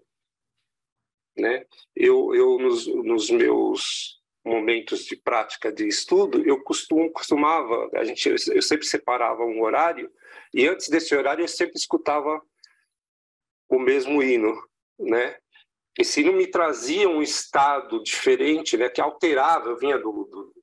né? 1.36 1.66
Eu, 1.94 2.34
eu 2.34 2.58
nos, 2.58 2.86
nos 2.86 3.30
meus 3.30 4.20
momentos 4.44 5.04
de 5.04 5.16
prática 5.16 5.72
de 5.72 5.88
estudo, 5.88 6.46
eu 6.46 6.62
costumo, 6.62 7.10
costumava, 7.10 7.88
a 7.94 8.04
gente, 8.04 8.28
eu 8.28 8.62
sempre 8.62 8.86
separava 8.86 9.42
um 9.42 9.62
horário 9.62 10.12
e 10.52 10.68
antes 10.68 10.88
desse 10.88 11.14
horário 11.14 11.42
eu 11.42 11.48
sempre 11.48 11.76
escutava 11.76 12.42
o 13.68 13.78
mesmo 13.78 14.22
hino, 14.22 14.54
né? 14.98 15.38
Esse 15.98 16.20
hino 16.20 16.32
me 16.32 16.46
trazia 16.46 17.08
um 17.08 17.22
estado 17.22 18.02
diferente, 18.02 18.76
né? 18.76 18.88
Que 18.88 19.00
alterava, 19.00 19.70
eu 19.70 19.78
vinha 19.78 19.96
do, 19.98 20.24
do, 20.24 20.54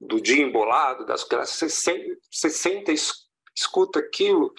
do 0.00 0.20
dia 0.20 0.42
embolado, 0.42 1.04
das 1.04 1.26
você, 1.26 2.16
você 2.30 2.50
senta, 2.50 2.92
escuta 3.54 3.98
aquilo, 3.98 4.54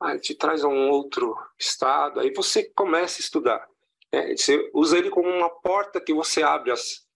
aí 0.00 0.18
te 0.18 0.34
traz 0.34 0.64
a 0.64 0.68
um 0.68 0.90
outro 0.90 1.36
estado, 1.58 2.20
aí 2.20 2.32
você 2.34 2.64
começa 2.74 3.18
a 3.18 3.24
estudar. 3.24 3.68
Né? 4.16 4.34
Você 4.34 4.70
usa 4.72 4.96
ele 4.96 5.10
como 5.10 5.28
uma 5.28 5.50
porta 5.50 6.00
que 6.00 6.14
você 6.14 6.42
abre 6.42 6.70
as, 6.70 7.06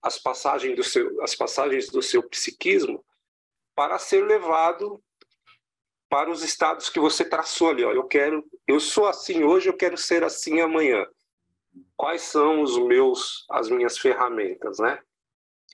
as 0.00 0.18
passagens 0.18 0.76
do 0.76 0.84
seu 0.84 1.20
as 1.22 1.34
passagens 1.34 1.88
do 1.88 2.00
seu 2.00 2.22
psiquismo 2.22 3.04
para 3.74 3.98
ser 3.98 4.24
levado 4.24 5.02
para 6.08 6.30
os 6.30 6.44
estados 6.44 6.88
que 6.88 7.00
você 7.00 7.24
traçou 7.24 7.70
ali, 7.70 7.84
ó, 7.84 7.90
eu 7.90 8.04
quero, 8.04 8.48
eu 8.68 8.78
sou 8.78 9.08
assim 9.08 9.42
hoje, 9.42 9.68
eu 9.68 9.76
quero 9.76 9.96
ser 9.96 10.22
assim 10.22 10.60
amanhã. 10.60 11.04
Quais 11.96 12.22
são 12.22 12.62
os 12.62 12.78
meus 12.78 13.44
as 13.50 13.68
minhas 13.68 13.98
ferramentas, 13.98 14.78
né? 14.78 15.02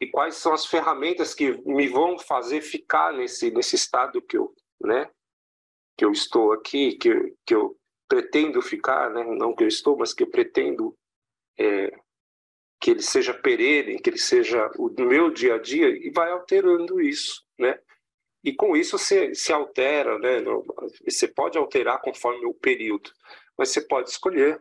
E 0.01 0.07
quais 0.07 0.37
são 0.37 0.55
as 0.55 0.65
ferramentas 0.65 1.35
que 1.35 1.53
me 1.69 1.89
vão 1.89 2.19
fazer 2.19 2.63
ficar 2.63 3.13
nesse 3.13 3.51
nesse 3.51 3.77
estado 3.77 4.23
que 4.23 4.39
eu, 4.39 4.55
né? 4.81 5.11
Que 5.95 6.07
eu 6.07 6.13
estou 6.13 6.55
aqui, 6.55 6.97
que 6.97 7.35
que 7.45 7.55
eu 7.55 7.79
pretendo 8.11 8.61
ficar, 8.61 9.09
né? 9.11 9.25
Não 9.25 9.55
que 9.55 9.63
eu 9.63 9.69
estou, 9.69 9.97
mas 9.97 10.13
que 10.13 10.25
eu 10.25 10.31
pretendo 10.31 10.93
é, 11.57 11.97
que 12.81 12.91
ele 12.91 13.03
seja 13.03 13.33
perene, 13.33 14.01
que 14.01 14.11
ele 14.11 14.19
seja 14.19 14.69
o 14.77 14.91
meu 14.99 15.31
dia 15.31 15.55
a 15.55 15.59
dia 15.59 15.89
e 15.89 16.11
vai 16.11 16.29
alterando 16.33 17.01
isso, 17.01 17.45
né? 17.57 17.79
E 18.43 18.53
com 18.53 18.77
isso 18.77 18.99
você 18.99 19.33
se 19.33 19.53
altera, 19.53 20.19
né? 20.19 20.43
Você 21.05 21.29
pode 21.29 21.57
alterar 21.57 22.01
conforme 22.01 22.45
o 22.47 22.55
período, 22.55 23.13
mas 23.57 23.69
você 23.69 23.81
pode 23.81 24.11
escolher. 24.11 24.61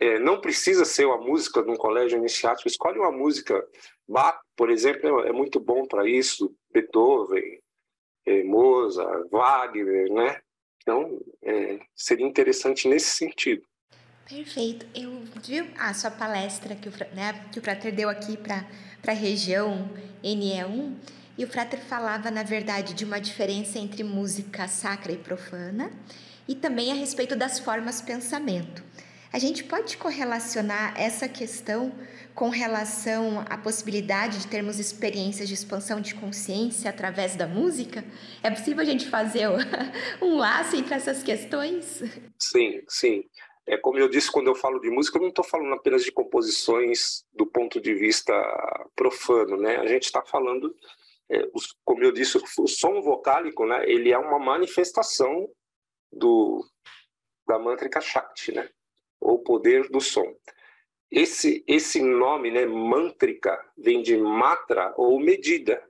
É, 0.00 0.18
não 0.18 0.40
precisa 0.40 0.84
ser 0.84 1.04
uma 1.04 1.18
música 1.18 1.60
de 1.62 1.70
um 1.70 1.76
colégio 1.76 2.16
iniciático, 2.16 2.68
escolhe 2.68 2.98
uma 2.98 3.12
música. 3.12 3.62
Bach, 4.08 4.40
por 4.56 4.70
exemplo, 4.70 5.20
é 5.26 5.32
muito 5.32 5.60
bom 5.60 5.86
para 5.86 6.08
isso. 6.08 6.54
Beethoven, 6.72 7.60
é, 8.24 8.44
Mozart, 8.44 9.28
Wagner, 9.30 10.10
né? 10.12 10.40
Então, 10.88 11.20
é, 11.42 11.80
seria 11.94 12.26
interessante 12.26 12.88
nesse 12.88 13.10
sentido. 13.10 13.62
Perfeito. 14.26 14.86
Eu 14.94 15.22
vi 15.44 15.70
a 15.78 15.92
sua 15.92 16.10
palestra 16.10 16.74
que 16.74 16.88
o, 16.88 16.92
né, 17.14 17.44
que 17.52 17.58
o 17.58 17.62
Frater 17.62 17.94
deu 17.94 18.08
aqui 18.08 18.38
para 18.38 18.64
a 19.06 19.12
região 19.12 19.86
NE1 20.24 20.94
e 21.36 21.44
o 21.44 21.46
Frater 21.46 21.78
falava, 21.78 22.30
na 22.30 22.42
verdade, 22.42 22.94
de 22.94 23.04
uma 23.04 23.20
diferença 23.20 23.78
entre 23.78 24.02
música 24.02 24.66
sacra 24.66 25.12
e 25.12 25.18
profana 25.18 25.92
e 26.48 26.54
também 26.54 26.90
a 26.90 26.94
respeito 26.94 27.36
das 27.36 27.58
formas 27.58 28.00
pensamento. 28.00 28.82
A 29.30 29.38
gente 29.38 29.62
pode 29.64 29.98
correlacionar 29.98 30.98
essa 30.98 31.28
questão 31.28 31.92
com 32.34 32.48
relação 32.48 33.44
à 33.50 33.58
possibilidade 33.58 34.38
de 34.38 34.46
termos 34.46 34.78
experiências 34.78 35.48
de 35.48 35.54
expansão 35.54 36.00
de 36.00 36.14
consciência 36.14 36.88
através 36.88 37.36
da 37.36 37.46
música? 37.46 38.02
É 38.42 38.50
possível 38.50 38.80
a 38.80 38.86
gente 38.86 39.06
fazer 39.08 39.46
um 40.22 40.38
laço 40.38 40.76
entre 40.76 40.94
essas 40.94 41.22
questões? 41.22 42.02
Sim, 42.38 42.82
sim. 42.88 43.24
É 43.66 43.76
como 43.76 43.98
eu 43.98 44.08
disse 44.08 44.32
quando 44.32 44.46
eu 44.46 44.54
falo 44.54 44.80
de 44.80 44.88
música, 44.88 45.18
eu 45.18 45.22
não 45.22 45.28
estou 45.28 45.44
falando 45.44 45.74
apenas 45.74 46.02
de 46.02 46.10
composições 46.10 47.22
do 47.34 47.44
ponto 47.44 47.78
de 47.82 47.92
vista 47.94 48.32
profano, 48.96 49.58
né? 49.58 49.76
A 49.76 49.86
gente 49.86 50.04
está 50.04 50.22
falando, 50.22 50.74
é, 51.28 51.46
os, 51.52 51.76
como 51.84 52.02
eu 52.02 52.12
disse, 52.12 52.38
o 52.58 52.66
som 52.66 53.02
vocálico, 53.02 53.66
né? 53.66 53.84
Ele 53.84 54.10
é 54.10 54.16
uma 54.16 54.38
manifestação 54.38 55.46
do 56.10 56.64
da 57.46 57.58
mantrika 57.58 58.00
Shakti, 58.00 58.52
né? 58.52 58.70
Ou 59.28 59.42
poder 59.42 59.88
do 59.90 60.00
som. 60.00 60.34
Esse 61.10 61.62
esse 61.66 62.00
nome, 62.00 62.50
né? 62.50 62.64
Mantrika 62.64 63.62
vem 63.76 64.02
de 64.02 64.16
matra 64.16 64.94
ou 64.96 65.20
medida, 65.20 65.86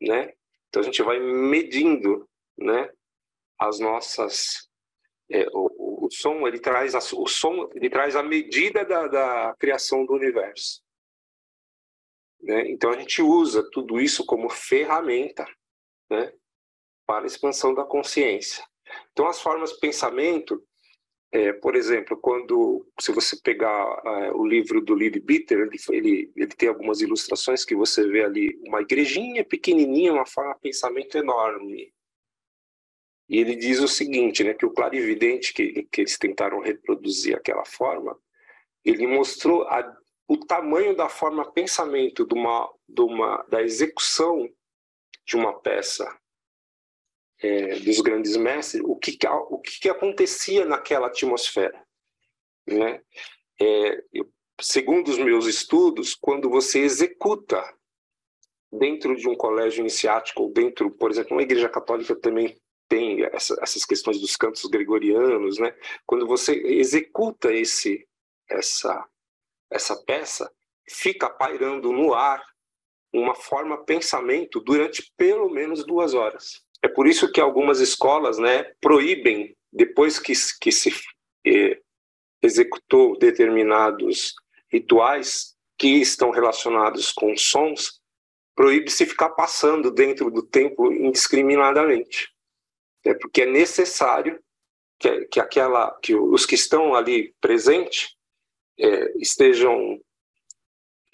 né? 0.00 0.32
Então 0.68 0.82
a 0.82 0.84
gente 0.84 1.02
vai 1.02 1.20
medindo, 1.20 2.28
né? 2.58 2.90
As 3.58 3.78
nossas 3.78 4.68
é, 5.30 5.46
o, 5.52 6.06
o, 6.06 6.10
som 6.10 6.46
ele 6.46 6.58
traz 6.58 6.94
a, 6.94 6.98
o 6.98 7.26
som 7.26 7.70
ele 7.74 7.88
traz 7.88 8.16
a 8.16 8.22
medida 8.22 8.84
da, 8.84 9.06
da 9.06 9.56
criação 9.58 10.04
do 10.04 10.12
universo 10.12 10.82
né? 12.42 12.68
então 12.68 12.90
a 12.90 12.98
gente 12.98 13.22
usa 13.22 13.68
tudo 13.70 14.00
isso 14.00 14.26
como 14.26 14.50
ferramenta 14.50 15.46
né? 16.10 16.30
para 17.06 17.24
a 17.24 17.26
expansão 17.26 17.74
da 17.74 17.84
consciência 17.84 18.62
então 19.12 19.26
as 19.26 19.40
formas 19.40 19.72
de 19.72 19.80
pensamento 19.80 20.62
é, 21.34 21.52
por 21.52 21.74
exemplo, 21.74 22.16
quando 22.16 22.86
se 23.00 23.10
você 23.10 23.36
pegar 23.36 23.84
uh, 24.04 24.38
o 24.40 24.46
livro 24.46 24.80
do 24.80 24.94
Lily 24.94 25.18
Bitter, 25.18 25.58
ele, 25.62 25.76
ele, 25.90 26.32
ele, 26.36 26.46
tem 26.46 26.68
algumas 26.68 27.00
ilustrações 27.00 27.64
que 27.64 27.74
você 27.74 28.06
vê 28.06 28.22
ali 28.22 28.56
uma 28.64 28.80
igrejinha 28.80 29.44
pequenininha, 29.44 30.12
uma 30.12 30.24
forma 30.24 30.54
de 30.54 30.60
pensamento 30.60 31.18
enorme, 31.18 31.92
e 33.28 33.38
ele 33.38 33.56
diz 33.56 33.80
o 33.80 33.88
seguinte, 33.88 34.44
né, 34.44 34.54
que 34.54 34.64
o 34.64 34.70
clarividente 34.70 35.52
que, 35.52 35.88
que 35.90 36.02
eles 36.02 36.16
tentaram 36.16 36.60
reproduzir 36.60 37.34
aquela 37.36 37.64
forma, 37.64 38.16
ele 38.84 39.04
mostrou 39.04 39.64
a, 39.64 39.92
o 40.28 40.36
tamanho 40.36 40.94
da 40.94 41.08
forma 41.08 41.50
pensamento 41.50 42.24
de 42.24 42.34
uma, 42.34 42.72
de 42.88 43.02
uma, 43.02 43.44
da 43.48 43.60
execução 43.60 44.48
de 45.26 45.34
uma 45.34 45.52
peça 45.60 46.16
é, 47.44 47.78
dos 47.80 48.00
grandes 48.00 48.38
mestres, 48.38 48.82
o 48.82 48.96
que, 48.96 49.18
o 49.50 49.60
que 49.60 49.90
acontecia 49.90 50.64
naquela 50.64 51.08
atmosfera. 51.08 51.78
Né? 52.66 53.02
É, 53.60 54.02
eu, 54.10 54.26
segundo 54.58 55.08
os 55.08 55.18
meus 55.18 55.44
estudos, 55.46 56.14
quando 56.14 56.48
você 56.48 56.80
executa 56.80 57.62
dentro 58.72 59.14
de 59.14 59.28
um 59.28 59.36
colégio 59.36 59.80
iniciático, 59.80 60.42
ou 60.42 60.52
dentro, 60.52 60.90
por 60.90 61.10
exemplo, 61.10 61.32
uma 61.32 61.42
igreja 61.42 61.68
católica 61.68 62.16
também 62.16 62.58
tem 62.88 63.22
essa, 63.24 63.54
essas 63.60 63.84
questões 63.84 64.18
dos 64.18 64.36
cantos 64.36 64.64
gregorianos, 64.64 65.58
né? 65.58 65.74
Quando 66.06 66.26
você 66.26 66.54
executa 66.54 67.52
esse 67.52 68.06
essa 68.48 69.06
essa 69.70 69.96
peça, 70.04 70.50
fica 70.88 71.28
pairando 71.28 71.92
no 71.92 72.14
ar 72.14 72.42
uma 73.12 73.34
forma 73.34 73.84
pensamento 73.84 74.60
durante 74.60 75.12
pelo 75.16 75.50
menos 75.50 75.84
duas 75.84 76.14
horas. 76.14 76.63
É 76.84 76.88
por 76.88 77.06
isso 77.06 77.32
que 77.32 77.40
algumas 77.40 77.80
escolas, 77.80 78.38
né, 78.38 78.64
proíbem 78.78 79.56
depois 79.72 80.18
que 80.18 80.34
que 80.60 80.70
se 80.70 80.92
eh, 81.46 81.80
executou 82.42 83.18
determinados 83.18 84.34
rituais 84.70 85.56
que 85.78 85.88
estão 86.02 86.30
relacionados 86.30 87.10
com 87.10 87.34
sons, 87.38 88.02
proíbe-se 88.54 89.06
ficar 89.06 89.30
passando 89.30 89.90
dentro 89.90 90.30
do 90.30 90.42
templo 90.42 90.92
indiscriminadamente. 90.92 92.30
É 93.02 93.14
porque 93.14 93.42
é 93.42 93.46
necessário 93.46 94.38
que, 94.98 95.24
que 95.28 95.40
aquela 95.40 95.90
que 96.02 96.14
os 96.14 96.44
que 96.44 96.54
estão 96.54 96.94
ali 96.94 97.34
presentes 97.40 98.14
é, 98.78 99.16
estejam 99.16 99.98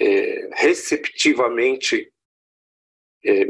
é, 0.00 0.50
receptivamente 0.52 2.12
é, 3.24 3.44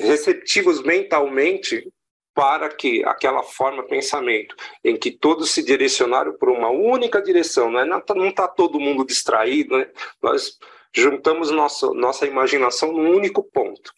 receptivos 0.00 0.82
mentalmente 0.82 1.88
para 2.34 2.68
que 2.68 3.04
aquela 3.04 3.42
forma 3.42 3.86
pensamento 3.86 4.56
em 4.82 4.96
que 4.96 5.12
todos 5.12 5.50
se 5.50 5.62
direcionaram 5.62 6.32
por 6.32 6.50
uma 6.50 6.68
única 6.68 7.22
direção, 7.22 7.70
não 7.70 7.80
é 7.80 7.84
não 7.86 8.28
está 8.28 8.48
todo 8.48 8.80
mundo 8.80 9.06
distraído, 9.06 9.78
né? 9.78 9.88
nós 10.20 10.58
juntamos 10.92 11.50
nossa 11.50 11.92
nossa 11.94 12.26
imaginação 12.26 12.92
num 12.92 13.14
único 13.14 13.42
ponto, 13.42 13.92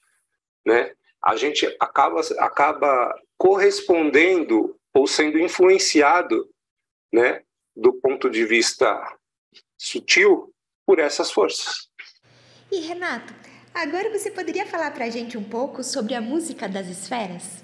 né? 0.64 0.92
A 1.22 1.34
gente 1.34 1.66
acaba 1.80 2.20
acaba 2.38 3.18
correspondendo 3.38 4.76
ou 4.94 5.06
sendo 5.06 5.38
influenciado, 5.38 6.48
né, 7.12 7.42
do 7.74 7.92
ponto 7.92 8.30
de 8.30 8.46
vista 8.46 9.14
sutil 9.78 10.54
por 10.86 10.98
essas 10.98 11.30
forças. 11.30 11.90
E 12.72 12.80
Renato, 12.80 13.34
Agora 13.76 14.08
você 14.08 14.30
poderia 14.30 14.64
falar 14.64 14.90
para 14.90 15.04
a 15.04 15.10
gente 15.10 15.36
um 15.36 15.44
pouco 15.44 15.84
sobre 15.84 16.14
a 16.14 16.20
música 16.20 16.66
das 16.66 16.86
esferas? 16.86 17.62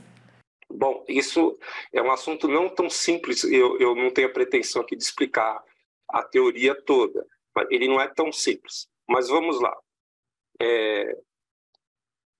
Bom, 0.68 1.03
isso 1.09 1.59
é 1.90 2.03
um 2.03 2.11
assunto 2.11 2.46
não 2.46 2.68
tão 2.68 2.90
simples, 2.90 3.42
eu, 3.44 3.81
eu 3.81 3.94
não 3.94 4.11
tenho 4.11 4.29
a 4.29 4.33
pretensão 4.33 4.83
aqui 4.83 4.94
de 4.94 5.03
explicar 5.03 5.64
a 6.07 6.22
teoria 6.22 6.75
toda, 6.75 7.27
ele 7.70 7.88
não 7.88 7.98
é 7.98 8.09
tão 8.09 8.31
simples. 8.31 8.90
Mas 9.09 9.29
vamos 9.29 9.59
lá. 9.59 9.75
É, 10.61 11.16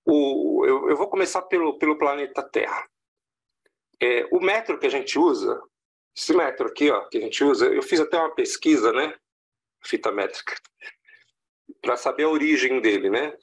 o, 0.05 0.63
eu, 0.67 0.89
eu, 0.91 0.95
vou 0.95 1.09
começar 1.09 1.41
pelo, 1.41 1.79
pelo 1.79 1.97
planeta 1.97 2.43
Terra. 2.43 2.87
É, 3.99 4.27
o 4.31 4.39
metro 4.39 4.77
que 4.77 4.85
a 4.85 4.91
gente 4.91 5.17
usa, 5.17 5.59
esse 6.15 6.31
metro 6.31 6.67
aqui 6.67 6.91
ó, 6.91 7.07
que 7.09 7.17
a 7.17 7.21
gente 7.21 7.43
usa, 7.43 7.65
eu 7.65 7.81
fiz 7.81 7.99
até 7.99 8.19
uma 8.19 8.35
pesquisa, 8.35 8.93
né? 8.93 9.15
Fita 9.83 10.11
métrica, 10.11 10.55
para 11.81 11.97
saber 11.97 12.25
a 12.25 12.29
origem 12.29 12.79
dele, 12.79 13.09
né? 13.09 13.35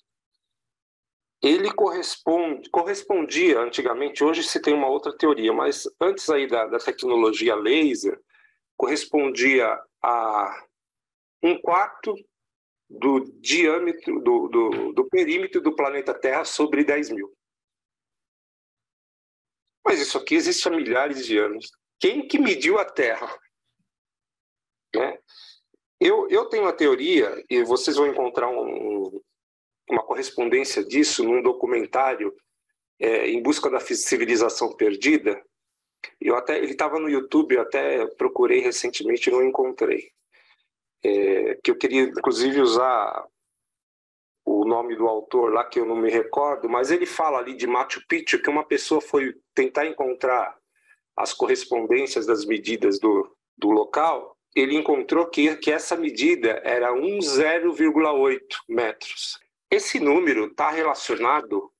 Ele 1.42 1.72
corresponde, 1.72 2.68
correspondia 2.68 3.60
antigamente, 3.60 4.22
hoje 4.22 4.42
se 4.42 4.60
tem 4.60 4.74
uma 4.74 4.88
outra 4.88 5.16
teoria, 5.16 5.52
mas 5.52 5.88
antes 5.98 6.28
aí 6.28 6.46
da, 6.46 6.66
da 6.66 6.78
tecnologia 6.78 7.54
laser, 7.54 8.20
correspondia 8.76 9.80
a 10.02 10.66
um 11.42 11.58
quarto 11.58 12.14
do 12.88 13.20
diâmetro, 13.40 14.20
do, 14.20 14.48
do, 14.48 14.92
do 14.92 15.08
perímetro 15.08 15.62
do 15.62 15.74
planeta 15.74 16.12
Terra 16.12 16.44
sobre 16.44 16.84
10 16.84 17.10
mil. 17.10 17.32
Mas 19.84 20.00
isso 20.00 20.18
aqui 20.18 20.34
existe 20.34 20.68
há 20.68 20.70
milhares 20.70 21.24
de 21.24 21.38
anos. 21.38 21.70
Quem 21.98 22.26
que 22.26 22.38
mediu 22.38 22.78
a 22.78 22.84
Terra? 22.84 23.38
Né? 24.94 25.18
Eu, 25.98 26.28
eu 26.28 26.46
tenho 26.46 26.64
uma 26.64 26.72
teoria, 26.72 27.44
e 27.48 27.62
vocês 27.62 27.96
vão 27.96 28.06
encontrar 28.06 28.48
um, 28.48 29.22
uma 29.90 30.02
correspondência 30.02 30.84
disso 30.84 31.24
num 31.24 31.42
documentário 31.42 32.34
é, 32.98 33.28
Em 33.28 33.42
Busca 33.42 33.68
da 33.68 33.80
Civilização 33.80 34.74
Perdida. 34.76 35.42
Eu 36.20 36.36
até, 36.36 36.58
ele 36.58 36.72
estava 36.72 36.98
no 36.98 37.08
YouTube, 37.08 37.54
eu 37.54 37.62
até 37.62 38.06
procurei 38.06 38.60
recentemente 38.60 39.28
e 39.28 39.32
não 39.32 39.44
encontrei 39.44 40.12
é, 41.02 41.58
que 41.62 41.70
eu 41.70 41.76
queria 41.76 42.02
inclusive 42.02 42.60
usar 42.60 43.26
o 44.44 44.64
nome 44.64 44.96
do 44.96 45.06
autor 45.06 45.52
lá 45.52 45.64
que 45.64 45.78
eu 45.78 45.86
não 45.86 45.96
me 45.96 46.10
recordo, 46.10 46.68
mas 46.68 46.90
ele 46.90 47.06
fala 47.06 47.38
ali 47.38 47.54
de 47.54 47.66
Machu 47.66 48.04
Picchu 48.06 48.42
que 48.42 48.50
uma 48.50 48.64
pessoa 48.64 49.00
foi 49.00 49.34
tentar 49.54 49.86
encontrar 49.86 50.56
as 51.16 51.32
correspondências 51.32 52.26
das 52.26 52.44
medidas 52.44 52.98
do, 52.98 53.36
do 53.56 53.70
local, 53.70 54.36
ele 54.54 54.74
encontrou 54.74 55.26
que, 55.26 55.54
que 55.56 55.70
essa 55.70 55.96
medida 55.96 56.60
era 56.64 56.92
1,0,8 56.92 58.40
metros. 58.68 59.38
Esse 59.70 60.00
número 60.00 60.46
está 60.46 60.70
relacionado 60.70 61.72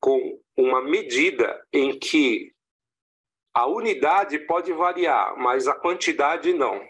com 0.00 0.42
uma 0.56 0.82
medida 0.82 1.66
em 1.72 1.98
que 1.98 2.54
a 3.52 3.66
unidade 3.66 4.38
pode 4.40 4.72
variar, 4.72 5.36
mas 5.36 5.66
a 5.66 5.74
quantidade 5.74 6.52
não. 6.52 6.86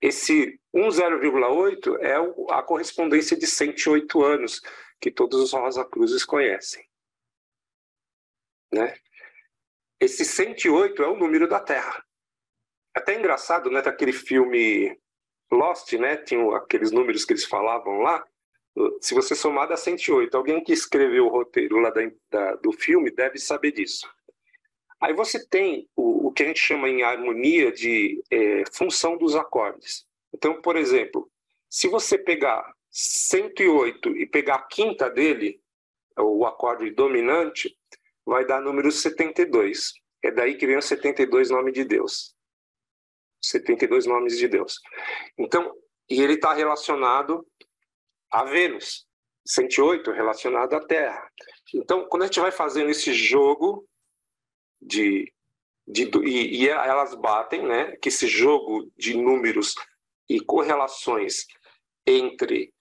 Esse 0.00 0.60
1,0,8 0.74 1.98
é 2.00 2.14
a 2.54 2.62
correspondência 2.62 3.36
de 3.36 3.46
108 3.46 4.22
anos, 4.22 4.60
que 5.00 5.10
todos 5.10 5.40
os 5.40 5.52
Rosa 5.52 5.84
Cruzes 5.84 6.24
conhecem. 6.24 6.86
Né? 8.72 8.94
Esse 9.98 10.24
108 10.24 11.02
é 11.02 11.08
o 11.08 11.16
número 11.16 11.48
da 11.48 11.60
Terra. 11.60 12.04
Até 12.94 13.18
engraçado, 13.18 13.70
né? 13.70 13.80
Daquele 13.80 14.12
filme 14.12 14.98
Lost, 15.50 15.92
né? 15.94 16.16
Tinha 16.16 16.56
aqueles 16.56 16.90
números 16.90 17.24
que 17.24 17.32
eles 17.32 17.44
falavam 17.44 18.00
lá. 18.00 18.26
Se 19.00 19.14
você 19.14 19.34
somar 19.34 19.68
dá 19.68 19.76
108. 19.76 20.36
Alguém 20.36 20.62
que 20.62 20.72
escreveu 20.72 21.26
o 21.26 21.30
roteiro 21.30 21.78
lá 21.78 21.90
da, 21.90 22.02
da, 22.30 22.56
do 22.56 22.72
filme 22.72 23.10
deve 23.10 23.38
saber 23.38 23.72
disso. 23.72 24.08
Aí 25.00 25.12
você 25.12 25.46
tem 25.46 25.88
o, 25.94 26.28
o 26.28 26.32
que 26.32 26.42
a 26.42 26.46
gente 26.46 26.60
chama 26.60 26.88
em 26.88 27.02
harmonia 27.02 27.70
de 27.72 28.22
é, 28.30 28.64
função 28.72 29.16
dos 29.16 29.34
acordes. 29.34 30.06
Então, 30.32 30.60
por 30.60 30.76
exemplo, 30.76 31.30
se 31.68 31.88
você 31.88 32.18
pegar 32.18 32.74
108 32.90 34.16
e 34.16 34.26
pegar 34.26 34.54
a 34.56 34.62
quinta 34.62 35.10
dele, 35.10 35.60
o 36.18 36.46
acorde 36.46 36.90
dominante, 36.90 37.76
vai 38.24 38.44
dar 38.44 38.60
número 38.60 38.90
72. 38.90 39.92
É 40.22 40.30
daí 40.30 40.56
que 40.56 40.66
vem 40.66 40.76
os 40.76 40.86
72 40.86 41.50
nomes 41.50 41.74
de 41.74 41.84
Deus. 41.84 42.34
72 43.42 44.06
nomes 44.06 44.38
de 44.38 44.48
Deus. 44.48 44.80
Então, 45.38 45.74
e 46.08 46.22
ele 46.22 46.34
está 46.34 46.52
relacionado 46.52 47.46
a 48.36 48.44
Vênus. 48.44 49.06
108 49.46 50.10
relacionado 50.10 50.74
à 50.74 50.80
Terra. 50.80 51.30
Então, 51.72 52.06
quando 52.08 52.24
a 52.24 52.26
gente 52.26 52.40
vai 52.40 52.50
fazendo 52.50 52.90
esse 52.90 53.14
jogo 53.14 53.86
de, 54.80 55.32
de 55.86 56.10
e, 56.24 56.64
e, 56.64 56.68
elas 56.68 57.14
batem, 57.14 57.62
né? 57.62 57.96
Que 57.96 58.08
esse 58.08 58.26
jogo 58.26 58.90
de 58.96 59.16
números 59.16 59.74
e 60.28 60.40
correlações 60.40 61.46
entre 62.04 62.74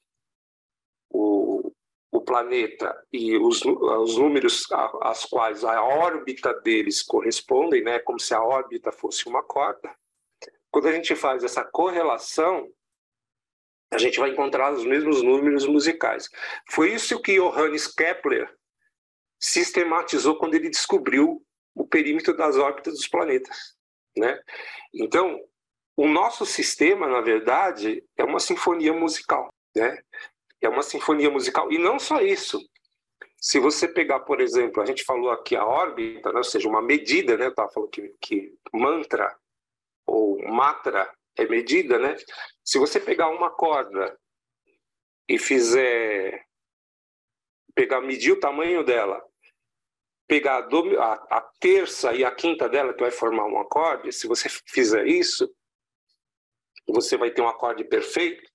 o, 1.10 1.72
o 2.12 2.22
planeta 2.22 3.00
e 3.14 3.38
os, 3.38 3.64
os 3.64 4.18
números 4.18 4.66
às 5.02 5.24
quais 5.24 5.64
a 5.64 5.84
órbita 5.84 6.52
deles 6.62 7.04
correspondem, 7.04 7.84
né? 7.84 8.00
Como 8.00 8.20
se 8.20 8.34
a 8.34 8.44
órbita 8.44 8.92
fosse 8.92 9.28
uma 9.28 9.44
corda. 9.44 9.96
Quando 10.72 10.88
a 10.88 10.92
gente 10.92 11.16
faz 11.16 11.44
essa 11.44 11.64
correlação, 11.64 12.68
a 13.92 13.98
gente 13.98 14.20
vai 14.20 14.30
encontrar 14.30 14.74
os 14.74 14.86
mesmos 14.86 15.22
números 15.22 15.66
musicais. 15.66 16.30
Foi 16.70 16.94
isso 16.94 17.22
que 17.22 17.36
Johannes 17.36 17.88
Kepler 17.88 18.54
sistematizou 19.40 20.38
quando 20.38 20.56
ele 20.56 20.70
descobriu 20.70 21.42
o 21.74 21.88
perímetro 21.88 22.36
das 22.36 22.58
órbitas 22.58 22.94
dos 22.94 23.08
planetas, 23.08 23.76
né? 24.18 24.40
Então, 24.94 25.40
o 25.98 26.08
nosso 26.08 26.46
sistema, 26.46 27.08
na 27.08 27.22
verdade, 27.22 28.04
é 28.18 28.24
uma 28.24 28.40
sinfonia 28.40 28.94
musical, 28.94 29.50
né? 29.76 30.02
É 30.62 30.70
uma 30.70 30.82
sinfonia 30.82 31.30
musical 31.30 31.72
e 31.72 31.78
não 31.78 32.00
só 32.00 32.22
isso. 32.22 32.60
Se 33.38 33.60
você 33.60 33.88
pegar, 33.88 34.22
por 34.22 34.42
exemplo, 34.42 34.82
a 34.82 34.86
gente 34.86 35.04
falou 35.04 35.30
aqui 35.30 35.56
a 35.56 35.66
órbita, 35.66 36.32
né? 36.32 36.38
ou 36.38 36.44
seja, 36.44 36.68
uma 36.68 36.82
medida, 36.82 37.38
né? 37.38 37.46
Eu 37.46 37.50
estava 37.50 37.70
falando 37.72 37.92
que, 37.92 38.14
que 38.20 38.54
mantra 38.74 39.36
ou 40.08 40.42
matra 40.48 41.12
é 41.38 41.46
medida, 41.46 42.00
né? 42.00 42.16
Se 42.66 42.78
você 42.80 43.00
pegar 43.00 43.30
uma 43.30 43.50
corda 43.50 44.20
e 45.30 45.38
fizer 45.38 46.44
pegar 47.74 48.02
medir 48.02 48.32
o 48.32 48.40
tamanho 48.40 48.84
dela 48.84 49.22
pegar 50.28 50.68
a, 51.00 51.38
a, 51.38 51.42
terça 51.60 52.14
e 52.14 52.24
a 52.24 52.32
quinta 52.32 52.68
dela, 52.68 52.94
que 52.94 53.02
vai 53.02 53.12
formar 53.12 53.46
um 53.46 53.60
acorde, 53.60 54.12
se 54.12 54.28
você 54.28 54.50
fizer 54.50 55.08
isso, 55.08 55.50
você 56.88 57.18
vai 57.18 57.32
ter 57.32 57.42
um 57.42 57.48
acorde 57.48 57.84
perfeito 57.84 58.50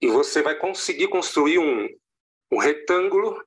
e 0.00 0.08
você 0.08 0.42
vai 0.42 0.58
conseguir 0.58 1.08
construir 1.08 1.58
um, 1.58 1.88
um 2.50 2.58
retângulo. 2.58 3.42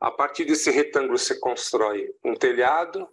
A 0.00 0.10
partir 0.10 0.44
desse 0.44 0.70
retângulo, 0.70 1.16
você 1.16 1.38
constrói 1.38 2.12
um 2.24 2.34
telhado. 2.34 3.08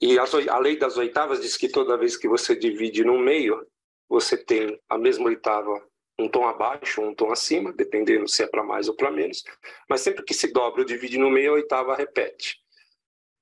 E 0.00 0.18
a, 0.18 0.24
a 0.50 0.58
lei 0.58 0.76
das 0.76 0.98
oitavas 0.98 1.40
diz 1.40 1.56
que 1.56 1.68
toda 1.68 1.96
vez 1.96 2.16
que 2.16 2.28
você 2.28 2.54
divide 2.54 3.02
no 3.04 3.18
meio, 3.18 3.66
você 4.08 4.36
tem 4.36 4.80
a 4.88 4.98
mesma 4.98 5.26
oitava 5.26 5.82
um 6.18 6.28
tom 6.28 6.46
abaixo, 6.46 7.02
um 7.02 7.14
tom 7.14 7.32
acima, 7.32 7.72
dependendo 7.72 8.28
se 8.28 8.42
é 8.42 8.46
para 8.46 8.62
mais 8.62 8.88
ou 8.88 8.94
para 8.94 9.10
menos. 9.10 9.42
Mas 9.88 10.00
sempre 10.00 10.24
que 10.24 10.34
se 10.34 10.52
dobra 10.52 10.80
ou 10.80 10.86
divide 10.86 11.18
no 11.18 11.30
meio, 11.30 11.52
a 11.52 11.54
oitava 11.54 11.94
repete. 11.94 12.62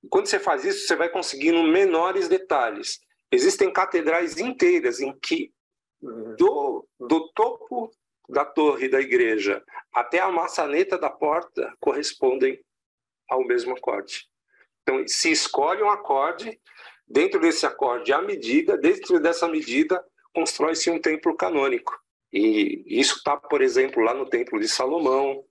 Quando 0.08 0.26
você 0.26 0.38
faz 0.38 0.64
isso, 0.64 0.86
você 0.86 0.96
vai 0.96 1.08
conseguindo 1.08 1.62
menores 1.62 2.28
detalhes. 2.28 3.00
Existem 3.30 3.72
catedrais 3.72 4.38
inteiras 4.38 5.00
em 5.00 5.12
que 5.18 5.52
do, 6.36 6.86
do 6.98 7.28
topo 7.32 7.90
da 8.28 8.44
torre 8.44 8.88
da 8.88 9.00
igreja 9.00 9.62
até 9.92 10.18
a 10.18 10.30
maçaneta 10.30 10.98
da 10.98 11.10
porta 11.10 11.74
correspondem 11.78 12.60
ao 13.28 13.44
mesmo 13.46 13.76
acorde. 13.76 14.26
Então, 14.82 15.06
se 15.06 15.30
escolhe 15.30 15.82
um 15.82 15.90
acorde, 15.90 16.60
dentro 17.06 17.38
desse 17.38 17.64
acorde, 17.64 18.12
a 18.12 18.20
medida, 18.20 18.76
dentro 18.76 19.20
dessa 19.20 19.46
medida, 19.46 20.04
constrói-se 20.34 20.90
um 20.90 21.00
templo 21.00 21.34
canônico. 21.36 21.98
E 22.32 22.84
isso 22.86 23.16
está, 23.16 23.36
por 23.36 23.60
exemplo, 23.60 24.02
lá 24.02 24.14
no 24.14 24.28
Templo 24.28 24.58
de 24.58 24.68
Salomão, 24.68 25.44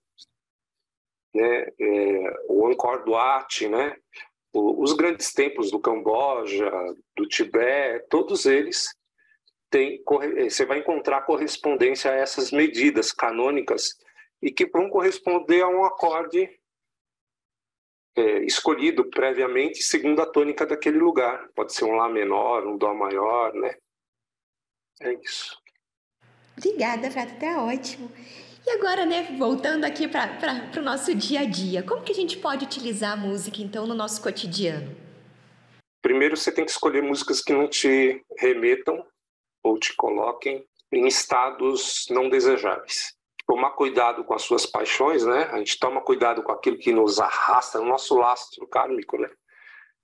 né? 1.34 1.68
É, 1.80 2.44
o 2.50 2.68
Angkor 2.68 3.08
Wat, 3.08 3.68
né? 3.70 3.96
os 4.54 4.94
grandes 4.94 5.34
templos 5.34 5.72
do 5.72 5.80
Camboja, 5.80 6.70
do 7.16 7.28
Tibete, 7.28 8.06
todos 8.10 8.46
eles 8.46 8.94
têm, 9.70 10.04
eh, 10.38 10.50
você 10.50 10.66
vai 10.66 10.80
encontrar 10.80 11.22
correspondência 11.22 12.12
a 12.12 12.16
essas 12.16 12.52
medidas 12.52 13.14
canônicas 13.14 13.98
e 14.42 14.52
que 14.52 14.66
vão 14.66 14.90
corresponder 14.90 15.62
a 15.62 15.70
um 15.70 15.86
acorde 15.86 16.50
é, 18.18 18.40
escolhido 18.44 19.10
previamente 19.10 19.82
segundo 19.82 20.22
a 20.22 20.26
tônica 20.26 20.66
daquele 20.66 20.98
lugar. 20.98 21.48
Pode 21.56 21.74
ser 21.74 21.86
um 21.86 21.96
Lá 21.96 22.10
menor, 22.10 22.68
um 22.68 22.78
Dó 22.78 22.94
maior, 22.94 23.54
né? 23.54 23.78
É 25.02 25.14
isso. 25.16 25.60
Obrigada, 26.58 27.10
Frato, 27.10 27.40
tá 27.40 27.64
ótimo. 27.64 28.12
E 28.66 28.70
agora, 28.70 29.06
né, 29.06 29.36
voltando 29.38 29.84
aqui 29.84 30.08
para 30.08 30.80
o 30.80 30.84
nosso 30.84 31.16
dia 31.16 31.42
a 31.42 31.46
dia, 31.46 31.82
como 31.82 32.04
que 32.04 32.12
a 32.12 32.16
gente 32.16 32.38
pode 32.38 32.66
utilizar 32.66 33.14
a 33.14 33.18
música, 33.18 33.62
então, 33.62 33.88
no 33.88 33.96
nosso 33.96 34.22
cotidiano? 34.22 34.96
Primeiro, 36.04 36.38
você 36.38 36.52
tem 36.52 36.64
que 36.64 36.72
escolher 36.72 37.02
músicas 37.02 37.42
que 37.42 37.52
não 37.52 37.68
te 37.68 38.24
remetam 38.38 39.04
ou 39.64 39.80
te 39.80 39.96
coloquem 39.96 40.64
em 40.92 41.08
estados 41.08 42.06
não 42.10 42.30
desejáveis. 42.30 43.16
Tomar 43.48 43.72
cuidado 43.72 44.24
com 44.24 44.36
as 44.36 44.44
suas 44.44 44.66
paixões, 44.66 45.26
né? 45.26 45.46
A 45.52 45.58
gente 45.58 45.80
toma 45.80 46.02
cuidado 46.02 46.44
com 46.44 46.52
aquilo 46.52 46.78
que 46.78 46.92
nos 46.92 47.20
arrasta, 47.20 47.80
no 47.80 47.86
nosso 47.86 48.16
lastro 48.16 48.68
kármico, 48.68 49.18
né? 49.18 49.30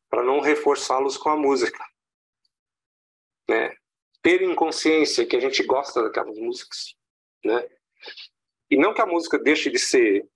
Para 0.09 0.23
não 0.23 0.39
reforçá-los 0.39 1.17
com 1.17 1.29
a 1.29 1.35
música, 1.35 1.83
né? 3.47 3.76
Ter 4.27 4.41
em 4.41 4.53
consciência 4.53 5.25
que 5.25 5.37
a 5.37 5.39
gente 5.39 5.63
gosta 5.63 6.03
daquelas 6.03 6.37
músicas, 6.37 6.97
né? 7.45 7.65
E 8.69 8.75
não 8.75 8.93
que 8.93 8.99
a 8.99 9.05
música 9.05 9.39
deixe 9.39 9.69
de 9.71 9.79
ser 9.79 10.27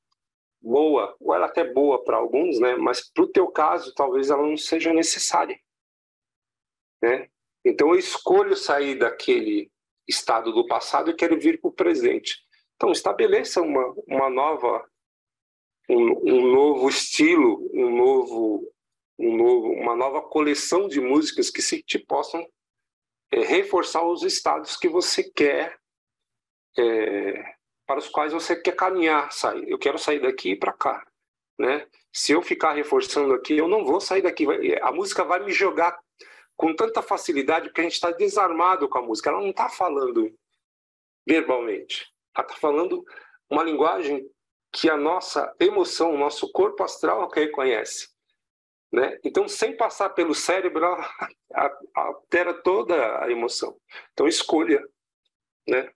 boa, 0.62 1.14
ou 1.20 1.36
ela 1.36 1.48
até 1.48 1.66
boa 1.66 2.02
para 2.02 2.16
alguns, 2.16 2.58
né? 2.58 2.78
Mas 2.78 3.12
para 3.12 3.26
o 3.26 3.28
teu 3.28 3.50
caso, 3.50 3.94
talvez 3.94 4.30
ela 4.30 4.44
não 4.44 4.56
seja 4.56 4.94
necessária, 4.94 5.60
né? 7.04 7.28
Então 7.66 7.90
eu 7.90 8.00
escolho 8.00 8.56
sair 8.56 8.98
daquele 8.98 9.70
estado 10.08 10.54
do 10.54 10.66
passado 10.66 11.12
e 11.12 11.16
quero 11.18 11.38
vir 11.38 11.60
para 11.60 11.68
o 11.68 11.74
presente. 11.74 12.40
Então 12.78 12.94
estabeleça 12.94 13.62
uma, 13.62 13.94
uma 14.08 14.30
nova, 14.30 14.90
um, 15.90 16.32
um 16.32 16.50
novo 16.50 16.88
estilo, 16.88 17.70
um 17.74 17.94
novo, 17.94 18.74
um 19.20 19.36
novo, 19.36 19.68
uma 19.74 19.98
nova 19.98 20.22
coleção 20.22 20.88
de 20.88 21.02
músicas 21.02 21.50
que 21.50 21.62
se 21.62 21.84
te 21.84 22.00
possam 22.00 22.48
é, 23.32 23.40
reforçar 23.42 24.04
os 24.04 24.24
estados 24.24 24.76
que 24.76 24.90
você 24.90 25.24
quer, 25.24 25.80
é, 26.78 27.56
para 27.86 28.00
os 28.00 28.10
quais 28.10 28.34
você 28.34 28.56
quer 28.56 28.76
caminhar, 28.76 29.32
sair. 29.32 29.70
Eu 29.70 29.80
quero 29.80 29.98
sair 29.98 30.20
daqui 30.20 30.56
para 30.56 30.74
cá, 30.74 31.06
né? 31.58 31.88
Se 32.14 32.34
eu 32.34 32.42
ficar 32.42 32.74
reforçando 32.74 33.34
aqui, 33.34 33.58
eu 33.58 33.68
não 33.68 33.86
vou 33.86 34.02
sair 34.02 34.22
daqui. 34.22 34.46
A 34.82 34.92
música 34.92 35.24
vai 35.24 35.44
me 35.44 35.52
jogar 35.52 35.98
com 36.58 36.76
tanta 36.76 37.02
facilidade 37.02 37.70
porque 37.70 37.82
a 37.82 37.84
gente 37.86 37.94
está 37.94 38.12
desarmado 38.12 38.88
com 38.88 38.98
a 38.98 39.02
música. 39.02 39.30
Ela 39.30 39.42
não 39.42 39.50
está 39.50 39.70
falando 39.70 40.32
verbalmente. 41.26 42.12
Ela 42.36 42.46
está 42.46 42.60
falando 42.60 43.04
uma 43.50 43.64
linguagem 43.64 44.30
que 44.72 44.90
a 44.90 44.96
nossa 44.96 45.54
emoção, 45.60 46.14
o 46.14 46.18
nosso 46.18 46.52
corpo 46.52 46.84
astral 46.84 47.30
reconhece. 47.30 48.11
Né? 48.92 49.18
Então, 49.24 49.48
sem 49.48 49.76
passar 49.76 50.10
pelo 50.10 50.36
cérebro, 50.36 50.84
ela 50.84 51.80
altera 51.94 52.54
toda 52.54 53.24
a 53.24 53.32
emoção. 53.32 53.80
Então, 54.12 54.28
escolha. 54.28 54.86
Né? 55.68 55.90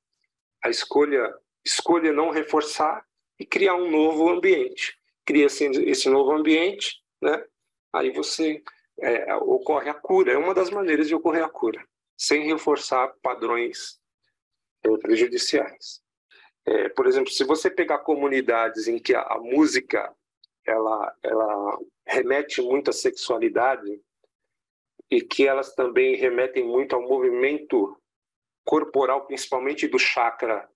A 0.64 0.70
escolha, 0.70 1.34
escolha 1.64 2.14
não 2.14 2.30
reforçar 2.30 3.06
e 3.38 3.46
criar 3.46 3.76
um 3.76 3.92
novo 3.92 4.30
ambiente. 4.30 4.98
Cria 5.26 5.48
esse 5.48 6.10
novo 6.10 6.32
ambiente, 6.32 7.02
né? 7.22 7.44
aí 7.92 8.12
você 8.12 8.64
é, 9.00 9.36
ocorre 9.36 9.90
a 9.90 9.94
cura. 9.94 10.32
É 10.32 10.38
uma 10.38 10.54
das 10.54 10.70
maneiras 10.70 11.08
de 11.08 11.16
ocorrer 11.16 11.44
a 11.44 11.50
cura, 11.50 11.84
sem 12.16 12.46
reforçar 12.46 13.14
padrões 13.22 14.00
é, 14.84 14.98
prejudiciais. 14.98 16.02
É, 16.66 16.90
por 16.90 17.08
exemplo, 17.08 17.32
se 17.32 17.44
você 17.44 17.70
pegar 17.70 18.00
comunidades 18.00 18.88
em 18.88 19.00
que 19.00 19.14
a, 19.14 19.22
a 19.22 19.40
música 19.40 20.16
ela, 20.66 21.16
ela 21.24 21.80
remete 22.06 22.62
muito 22.62 22.90
à 22.90 22.94
sexualidade 22.94 24.02
e 25.10 25.22
que 25.22 25.48
elas 25.48 25.74
também 25.76 26.16
remetem 26.16 26.64
muito 26.64 26.96
ao 26.96 27.02
movimento 27.02 28.00
corporal, 28.64 29.26
principalmente 29.26 29.88
do 29.88 30.00
chakra 30.00 30.68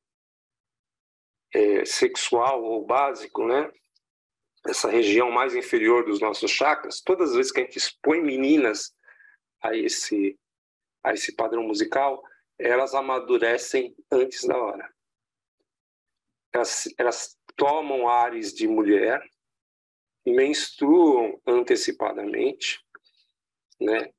é, 1.53 1.83
sexual 1.85 2.63
ou 2.63 2.85
básico, 2.85 3.45
né? 3.45 3.71
essa 4.67 4.89
região 4.89 5.31
mais 5.31 5.55
inferior 5.55 6.05
dos 6.05 6.19
nossos 6.19 6.51
chakras, 6.51 7.01
todas 7.01 7.31
as 7.31 7.35
vezes 7.35 7.51
que 7.51 7.61
a 7.61 7.63
gente 7.63 7.77
expõe 7.77 8.21
meninas 8.21 8.93
a 9.61 9.75
esse, 9.75 10.37
a 11.03 11.13
esse 11.13 11.35
padrão 11.35 11.63
musical, 11.63 12.21
elas 12.57 12.93
amadurecem 12.93 13.95
antes 14.11 14.45
da 14.45 14.57
hora. 14.57 14.93
Elas, 16.53 16.89
elas 16.97 17.37
tomam 17.55 18.07
ares 18.07 18.53
de 18.53 18.67
mulher, 18.67 19.23
menstruam 20.33 21.39
antecipadamente, 21.45 22.83
né? 23.79 24.11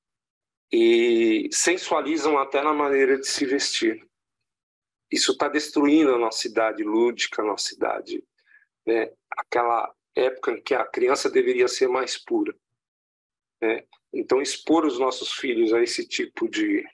E 0.73 1.49
sensualizam 1.53 2.39
até 2.39 2.63
na 2.63 2.73
maneira 2.73 3.19
de 3.19 3.27
se 3.27 3.45
vestir. 3.45 4.07
Isso 5.11 5.33
está 5.33 5.49
destruindo 5.49 6.15
a 6.15 6.19
nossa 6.19 6.47
idade 6.47 6.85
lúdica, 6.85 7.43
a 7.43 7.45
nossa 7.45 7.75
idade, 7.75 8.25
né? 8.87 9.13
Aquela 9.31 9.93
época 10.15 10.53
em 10.53 10.63
que 10.63 10.75
a 10.75 10.85
criança 10.85 11.31
deveria 11.31 11.69
ser 11.69 11.89
mais 11.89 12.17
pura. 12.17 12.55
Né? 13.61 13.85
Então, 14.13 14.41
expor 14.41 14.85
os 14.85 14.99
nossos 14.99 15.33
filhos 15.33 15.73
a 15.73 15.81
esse 15.83 16.07
tipo 16.07 16.49
de, 16.49 16.85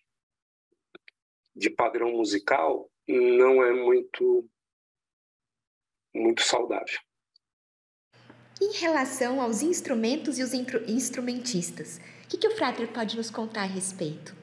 de 1.55 1.71
padrão 1.71 2.13
musical 2.13 2.91
não 3.09 3.65
é 3.65 3.73
muito, 3.73 4.49
muito 6.15 6.43
saudável. 6.43 6.99
Em 8.61 8.73
relação 8.73 9.41
aos 9.41 9.61
instrumentos 9.61 10.39
e 10.39 10.43
os 10.43 10.55
instrumentistas, 10.55 12.01
o 12.25 12.29
que, 12.29 12.39
que 12.39 12.49
o 12.49 12.57
Frater 12.57 12.89
pode 12.89 13.15
nos 13.15 13.31
contar 13.31 13.63
a 13.63 13.67
respeito? 13.67 14.35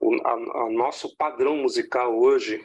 O 0.00 0.12
a, 0.26 0.32
a 0.32 0.70
nosso 0.70 1.14
padrão 1.16 1.56
musical 1.56 2.18
hoje 2.18 2.60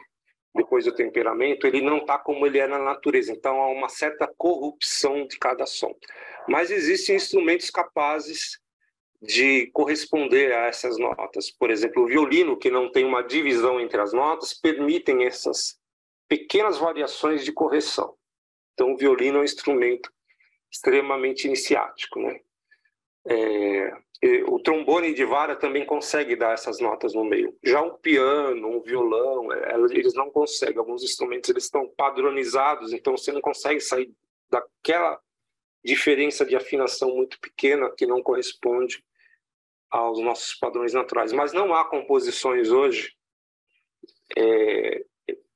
depois 0.56 0.86
do 0.86 0.96
temperamento, 0.96 1.68
ele 1.68 1.82
não 1.82 1.98
está 1.98 2.18
como 2.18 2.46
ele 2.48 2.58
é 2.58 2.66
na 2.66 2.80
natureza. 2.80 3.32
Então 3.32 3.62
há 3.62 3.68
uma 3.68 3.90
certa 3.90 4.26
corrupção 4.38 5.28
de 5.28 5.38
cada 5.38 5.66
som. 5.66 5.94
Mas 6.48 6.72
existem 6.72 7.18
instrumentos 7.18 7.70
capazes 7.70 8.58
de 9.22 9.68
corresponder 9.74 10.54
a 10.54 10.68
essas 10.68 10.98
notas. 10.98 11.52
Por 11.52 11.70
exemplo, 11.70 12.04
o 12.04 12.08
violino, 12.08 12.58
que 12.58 12.72
não 12.72 12.92
tem 12.92 13.06
uma 13.06 13.22
divisão 13.22 13.80
entre 13.80 14.00
as 14.00 14.14
notas, 14.14 14.54
permitem 14.54 15.26
essas 15.26 15.78
pequenas 16.28 16.78
variações 16.78 17.44
de 17.44 17.52
correção. 17.52 18.16
Então, 18.74 18.94
o 18.94 18.98
violino 18.98 19.38
é 19.38 19.42
um 19.42 19.46
instrumento 19.46 20.10
extremamente 20.76 21.46
iniciático, 21.46 22.20
né? 22.20 22.40
É, 23.28 23.94
o 24.48 24.60
trombone 24.60 25.14
de 25.14 25.26
vara 25.26 25.56
também 25.56 25.86
consegue 25.86 26.36
dar 26.36 26.54
essas 26.54 26.80
notas 26.80 27.14
no 27.14 27.24
meio. 27.24 27.58
Já 27.64 27.82
um 27.82 27.98
piano, 27.98 28.68
um 28.68 28.82
violão, 28.82 29.52
é, 29.52 29.76
eles 29.92 30.14
não 30.14 30.30
conseguem. 30.30 30.78
Alguns 30.78 31.04
instrumentos 31.04 31.50
eles 31.50 31.64
estão 31.64 31.88
padronizados, 31.96 32.94
então 32.94 33.16
você 33.16 33.32
não 33.32 33.42
consegue 33.42 33.80
sair 33.80 34.14
daquela 34.50 35.20
diferença 35.84 36.46
de 36.46 36.56
afinação 36.56 37.16
muito 37.16 37.40
pequena 37.40 37.90
que 37.96 38.06
não 38.06 38.22
corresponde 38.22 39.04
aos 39.90 40.20
nossos 40.20 40.56
padrões 40.56 40.94
naturais. 40.94 41.32
Mas 41.32 41.54
não 41.54 41.74
há 41.74 41.86
composições 41.86 42.70
hoje 42.70 43.14
é, 44.38 45.06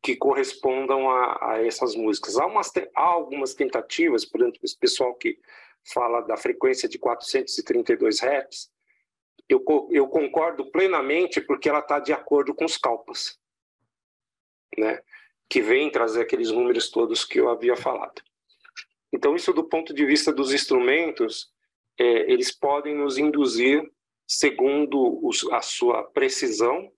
que 0.02 0.16
correspondam 0.16 1.10
a, 1.10 1.54
a, 1.54 1.66
essas 1.66 1.96
músicas. 1.96 2.38
Há, 2.38 2.46
umas, 2.46 2.72
há 2.96 3.02
algumas 3.02 3.54
tentativas, 3.54 4.26
por 4.26 4.42
exemplo, 4.42 4.60
esse 4.64 4.78
pessoal 4.78 5.14
que 5.16 5.38
fala 5.94 6.22
da 6.22 6.38
frequência 6.38 6.88
de 6.88 6.98
432 6.98 8.22
Hz, 8.22 8.72
eu, 9.48 9.64
eu 9.92 10.08
concordo 10.08 10.70
plenamente 10.72 11.42
porque 11.42 11.68
ela 11.68 11.80
está 11.80 12.00
de 12.00 12.14
acordo 12.14 12.54
com 12.54 12.66
os 12.66 12.78
calpas, 12.78 13.40
né? 14.78 15.02
que 15.50 15.62
vem 15.62 15.90
trazer 15.90 16.22
aqueles 16.22 16.52
números 16.52 16.90
todos 16.90 17.26
que 17.26 17.40
eu 17.40 17.50
havia 17.50 17.76
falado. 17.76 18.22
Então, 19.12 19.36
isso 19.36 19.52
do 19.52 19.64
ponto 19.64 19.94
de 19.94 20.06
vista 20.06 20.32
dos 20.32 20.54
instrumentos, 20.54 21.52
é, 22.00 22.32
eles 22.32 22.52
podem 22.52 22.96
nos 22.96 23.18
induzir 23.18 23.84
segundo 24.28 25.26
os, 25.26 25.44
a 25.52 25.62
sua 25.62 26.04
precisão 26.04 26.92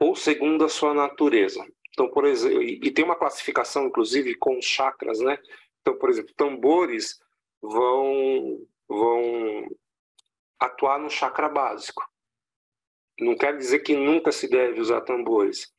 ou 0.00 0.16
segundo 0.16 0.64
a 0.64 0.68
sua 0.68 0.94
natureza. 0.94 1.62
Então, 1.98 2.08
por 2.08 2.24
exemplo, 2.24 2.62
e, 2.62 2.92
tem 2.92 3.04
uma 3.04 3.16
classificação, 3.16 3.86
inclusive, 3.86 4.36
com 4.36 4.62
chakras, 4.62 5.18
né? 5.18 5.36
Então, 5.80 5.98
por 5.98 6.08
exemplo, 6.08 6.32
tambores 6.36 7.20
vão, 7.60 8.64
vão 8.88 9.68
atuar 10.60 11.00
no 11.00 11.10
chakra 11.10 11.48
básico. 11.48 12.08
Não 13.18 13.36
quer 13.36 13.56
dizer 13.56 13.80
que 13.80 13.96
nunca 13.96 14.30
se 14.30 14.48
deve 14.48 14.80
usar 14.80 15.00
tambores. 15.00 15.74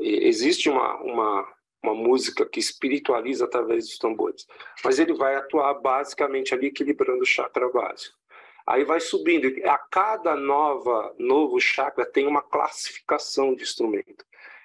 Existe 0.00 0.68
uma, 0.68 0.96
uma, 1.02 1.54
uma 1.84 1.94
música 1.94 2.44
que 2.44 2.58
espiritualiza 2.58 3.44
através 3.44 3.84
dos 3.84 3.96
tambores, 3.96 4.48
mas 4.84 4.98
ele 4.98 5.14
vai 5.14 5.36
atuar 5.36 5.74
basicamente 5.74 6.52
ali 6.52 6.66
equilibrando 6.66 7.22
o 7.22 7.26
chakra 7.26 7.68
básico. 7.68 8.18
Aí 8.66 8.84
vai 8.84 8.98
subindo. 8.98 9.46
A 9.68 9.78
cada 9.78 10.34
nova 10.34 11.14
novo 11.16 11.60
chakra 11.60 12.04
tem 12.04 12.26
uma 12.26 12.42
classificação 12.42 13.54
de 13.54 13.62
instrumento. 13.62 14.24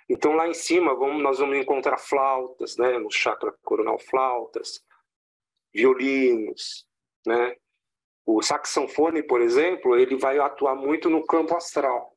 Então 0.10 0.34
lá 0.34 0.48
em 0.48 0.54
cima 0.54 0.96
vamos, 0.96 1.22
nós 1.22 1.39
vamos 1.39 1.58
encontrar 1.58 1.98
flautas, 1.98 2.78
né, 2.78 2.98
no 3.00 3.12
chakra 3.12 3.52
coronal 3.63 3.98
flautas, 3.98 4.84
violinos, 5.74 6.88
né? 7.26 7.56
O 8.26 8.41
saxofone, 8.41 9.22
por 9.22 9.41
exemplo, 9.41 9.96
ele 9.96 10.18
vai 10.18 10.39
atuar 10.39 10.76
muito 10.76 11.10
no 11.10 11.26
campo 11.26 11.56
astral. 11.56 12.15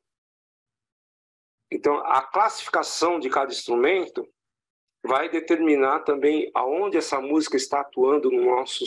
Então, 1.71 1.97
a 1.99 2.23
classificação 2.23 3.19
de 3.19 3.29
cada 3.29 3.51
instrumento 3.51 4.27
vai 5.03 5.29
determinar 5.29 5.99
também 5.99 6.49
aonde 6.55 6.97
essa 6.97 7.21
música 7.21 7.57
está 7.57 7.81
atuando 7.81 8.31
no 8.31 8.43
nosso, 8.43 8.85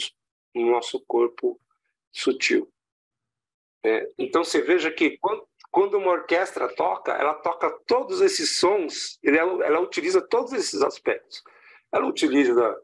no 0.53 0.69
nosso 0.69 0.99
corpo 1.07 1.59
sutil. 2.11 2.69
É, 3.85 4.09
então 4.17 4.43
você 4.43 4.61
veja 4.61 4.91
que 4.91 5.17
quando, 5.17 5.47
quando 5.73 5.97
uma 5.97 6.11
orquestra 6.11 6.67
toca, 6.75 7.13
ela 7.13 7.33
toca 7.33 7.67
todos 7.87 8.21
esses 8.21 8.59
sons, 8.59 9.17
ela, 9.23 9.65
ela 9.65 9.79
utiliza 9.79 10.21
todos 10.21 10.53
esses 10.53 10.83
aspectos. 10.83 11.43
Ela 11.91 12.05
utiliza 12.05 12.79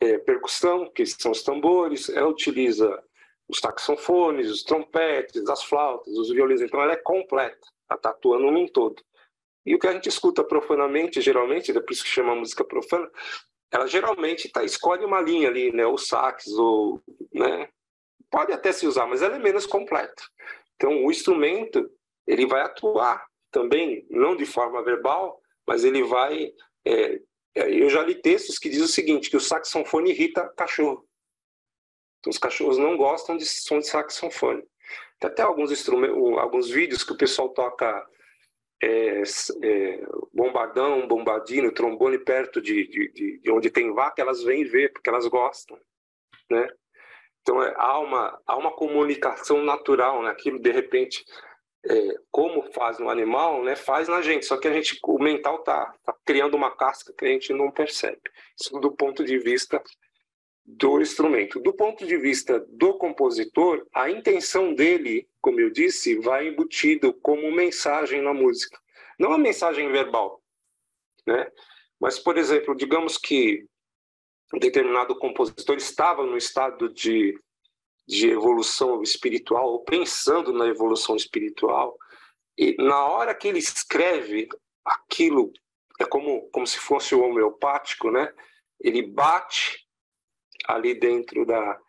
é, 0.00 0.18
percussão, 0.18 0.90
que 0.90 1.06
são 1.06 1.30
os 1.30 1.44
tambores, 1.44 2.08
ela 2.08 2.26
utiliza 2.26 3.00
os 3.48 3.60
saxofones, 3.60 4.50
os 4.50 4.64
trompetes, 4.64 5.48
as 5.48 5.62
flautas, 5.62 6.12
os 6.18 6.28
violinos. 6.28 6.60
Então 6.60 6.82
ela 6.82 6.94
é 6.94 6.96
completa, 6.96 7.68
ela 7.88 7.96
está 7.96 8.10
atuando 8.10 8.50
num 8.50 8.66
todo. 8.66 9.00
E 9.64 9.72
o 9.72 9.78
que 9.78 9.86
a 9.86 9.92
gente 9.92 10.08
escuta 10.08 10.42
profanamente, 10.42 11.20
geralmente, 11.20 11.70
é 11.70 11.80
por 11.80 11.92
isso 11.92 12.02
que 12.02 12.10
chama 12.10 12.34
música 12.34 12.64
profana, 12.64 13.08
ela 13.70 13.86
geralmente 13.86 14.48
tá, 14.48 14.64
escolhe 14.64 15.04
uma 15.04 15.20
linha 15.20 15.48
ali, 15.48 15.70
né, 15.70 15.86
o 15.86 15.96
sax, 15.96 16.48
ou, 16.48 17.00
né, 17.32 17.68
pode 18.28 18.52
até 18.52 18.72
se 18.72 18.88
usar, 18.88 19.06
mas 19.06 19.22
ela 19.22 19.36
é 19.36 19.38
menos 19.38 19.66
completa. 19.66 20.24
Então, 20.74 21.04
o 21.04 21.12
instrumento, 21.12 21.88
ele 22.26 22.46
vai 22.46 22.62
atuar 22.62 23.26
também, 23.50 24.06
não 24.10 24.36
de 24.36 24.46
forma 24.46 24.82
verbal, 24.82 25.40
mas 25.66 25.84
ele 25.84 26.02
vai... 26.02 26.52
É, 26.84 27.20
é 27.54 27.70
eu 27.70 27.88
já 27.88 28.02
li 28.02 28.14
textos 28.14 28.58
que 28.58 28.68
dizem 28.68 28.84
o 28.84 28.88
seguinte, 28.88 29.30
que 29.30 29.36
o 29.36 29.40
saxofone 29.40 30.10
irrita 30.10 30.48
cachorro. 30.56 31.06
Então, 32.18 32.30
os 32.30 32.38
cachorros 32.38 32.78
não 32.78 32.96
gostam 32.96 33.36
de 33.36 33.44
som 33.44 33.78
de 33.78 33.86
saxofone. 33.86 34.62
Tem 35.20 35.30
até 35.30 35.42
alguns, 35.42 35.70
instrumentos, 35.70 36.16
alguns 36.38 36.70
vídeos 36.70 37.04
que 37.04 37.12
o 37.12 37.16
pessoal 37.16 37.50
toca 37.50 38.06
é, 38.82 39.22
é, 39.62 40.06
bombardão, 40.32 41.06
bombardino, 41.06 41.72
trombone 41.72 42.18
perto 42.18 42.60
de, 42.60 42.86
de, 42.88 43.40
de, 43.40 43.50
onde 43.50 43.70
tem 43.70 43.92
vaca, 43.92 44.20
elas 44.20 44.42
vêm 44.42 44.64
ver, 44.64 44.92
porque 44.92 45.08
elas 45.08 45.26
gostam, 45.26 45.78
né? 46.50 46.66
Então, 47.40 47.62
é, 47.62 47.74
há, 47.76 47.98
uma, 47.98 48.40
há 48.46 48.56
uma 48.56 48.72
comunicação 48.72 49.62
natural, 49.62 50.22
né? 50.22 50.30
Aquilo, 50.30 50.58
de 50.58 50.70
repente, 50.70 51.24
é, 51.86 52.18
como 52.30 52.62
faz 52.72 52.98
no 52.98 53.10
animal, 53.10 53.62
né? 53.62 53.76
Faz 53.76 54.08
na 54.08 54.22
gente, 54.22 54.46
só 54.46 54.56
que 54.56 54.66
a 54.66 54.72
gente, 54.72 54.98
o 55.02 55.18
mental 55.18 55.62
tá, 55.62 55.94
tá 56.04 56.14
criando 56.24 56.54
uma 56.54 56.74
casca 56.74 57.12
que 57.16 57.24
a 57.24 57.28
gente 57.28 57.52
não 57.52 57.70
percebe. 57.70 58.20
Isso 58.58 58.78
do 58.80 58.92
ponto 58.92 59.24
de 59.24 59.38
vista 59.38 59.82
do 60.64 61.00
instrumento. 61.00 61.60
Do 61.60 61.74
ponto 61.74 62.06
de 62.06 62.16
vista 62.16 62.58
do 62.70 62.96
compositor, 62.96 63.86
a 63.94 64.10
intenção 64.10 64.74
dele, 64.74 65.28
como 65.40 65.60
eu 65.60 65.70
disse, 65.70 66.18
vai 66.20 66.48
embutido 66.48 67.12
como 67.12 67.52
mensagem 67.52 68.22
na 68.22 68.32
música. 68.32 68.78
Não 69.18 69.32
a 69.32 69.38
mensagem 69.38 69.90
verbal, 69.92 70.42
né? 71.26 71.50
Mas, 72.00 72.18
por 72.18 72.38
exemplo, 72.38 72.74
digamos 72.74 73.18
que 73.18 73.66
um 74.54 74.58
determinado 74.58 75.16
compositor 75.18 75.76
estava 75.76 76.24
no 76.24 76.36
estado 76.36 76.92
de, 76.92 77.38
de 78.06 78.30
evolução 78.30 79.02
espiritual, 79.02 79.66
ou 79.66 79.84
pensando 79.84 80.52
na 80.52 80.66
evolução 80.66 81.16
espiritual, 81.16 81.96
e 82.56 82.76
na 82.82 83.06
hora 83.06 83.34
que 83.34 83.48
ele 83.48 83.58
escreve 83.58 84.48
aquilo, 84.84 85.52
é 85.98 86.04
como, 86.04 86.48
como 86.50 86.66
se 86.66 86.78
fosse 86.78 87.14
o 87.14 87.22
homeopático, 87.22 88.10
né? 88.10 88.32
Ele 88.80 89.02
bate 89.02 89.84
ali 90.66 90.98
dentro 90.98 91.44
da, 91.44 91.80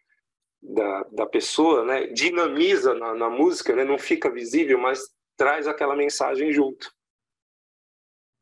da, 0.61 1.03
da 1.03 1.25
pessoa, 1.25 1.85
né? 1.85 2.07
dinamiza 2.07 2.93
na, 2.93 3.13
na 3.13 3.29
música, 3.29 3.75
né? 3.75 3.83
não 3.83 3.97
fica 3.97 4.29
visível, 4.29 4.79
mas 4.79 4.99
traz 5.37 5.67
aquela 5.67 5.95
mensagem 5.95 6.51
junto. 6.51 6.91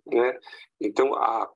Né? 0.05 0.39
Então, 0.79 1.13
a, 1.15 1.49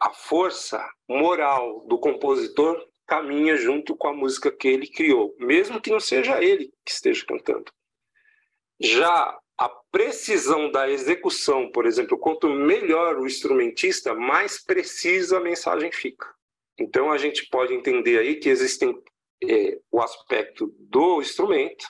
a 0.00 0.10
força 0.10 0.86
moral 1.08 1.86
do 1.86 1.98
compositor 1.98 2.89
caminha 3.10 3.56
junto 3.56 3.96
com 3.96 4.06
a 4.06 4.12
música 4.12 4.52
que 4.52 4.68
ele 4.68 4.86
criou, 4.86 5.34
mesmo 5.40 5.80
que 5.80 5.90
não 5.90 5.98
seja 5.98 6.40
ele 6.40 6.72
que 6.84 6.92
esteja 6.92 7.26
cantando. 7.26 7.72
Já 8.78 9.36
a 9.58 9.68
precisão 9.90 10.70
da 10.70 10.88
execução, 10.88 11.72
por 11.72 11.86
exemplo, 11.86 12.16
quanto 12.16 12.48
melhor 12.48 13.18
o 13.18 13.26
instrumentista, 13.26 14.14
mais 14.14 14.64
precisa 14.64 15.38
a 15.38 15.40
mensagem 15.40 15.90
fica. 15.90 16.32
Então 16.78 17.10
a 17.10 17.18
gente 17.18 17.48
pode 17.48 17.74
entender 17.74 18.16
aí 18.16 18.36
que 18.36 18.48
existem 18.48 18.96
é, 19.42 19.80
o 19.90 20.00
aspecto 20.00 20.72
do 20.78 21.20
instrumento, 21.20 21.84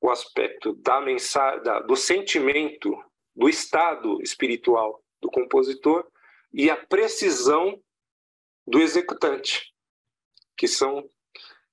o 0.00 0.08
aspecto 0.08 0.72
da 0.76 0.98
mensagem, 1.02 1.62
da, 1.62 1.80
do 1.80 1.94
sentimento, 1.94 2.90
do 3.36 3.50
estado 3.50 4.20
espiritual 4.22 5.04
do 5.20 5.30
compositor 5.30 6.06
e 6.54 6.70
a 6.70 6.76
precisão 6.76 7.78
do 8.66 8.80
executante, 8.80 9.71
que 10.56 10.68
são 10.68 11.08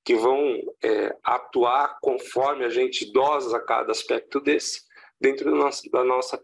que 0.04 0.16
vão 0.16 0.60
é, 0.82 1.16
atuar 1.24 2.00
conforme 2.02 2.66
a 2.66 2.70
gente 2.70 3.12
dosa 3.12 3.60
cada 3.60 3.92
aspecto 3.92 4.40
desse 4.40 4.82
dentro 5.20 5.52
da 5.52 5.58
nossa, 5.58 5.90
da 5.92 6.04
nossa 6.04 6.40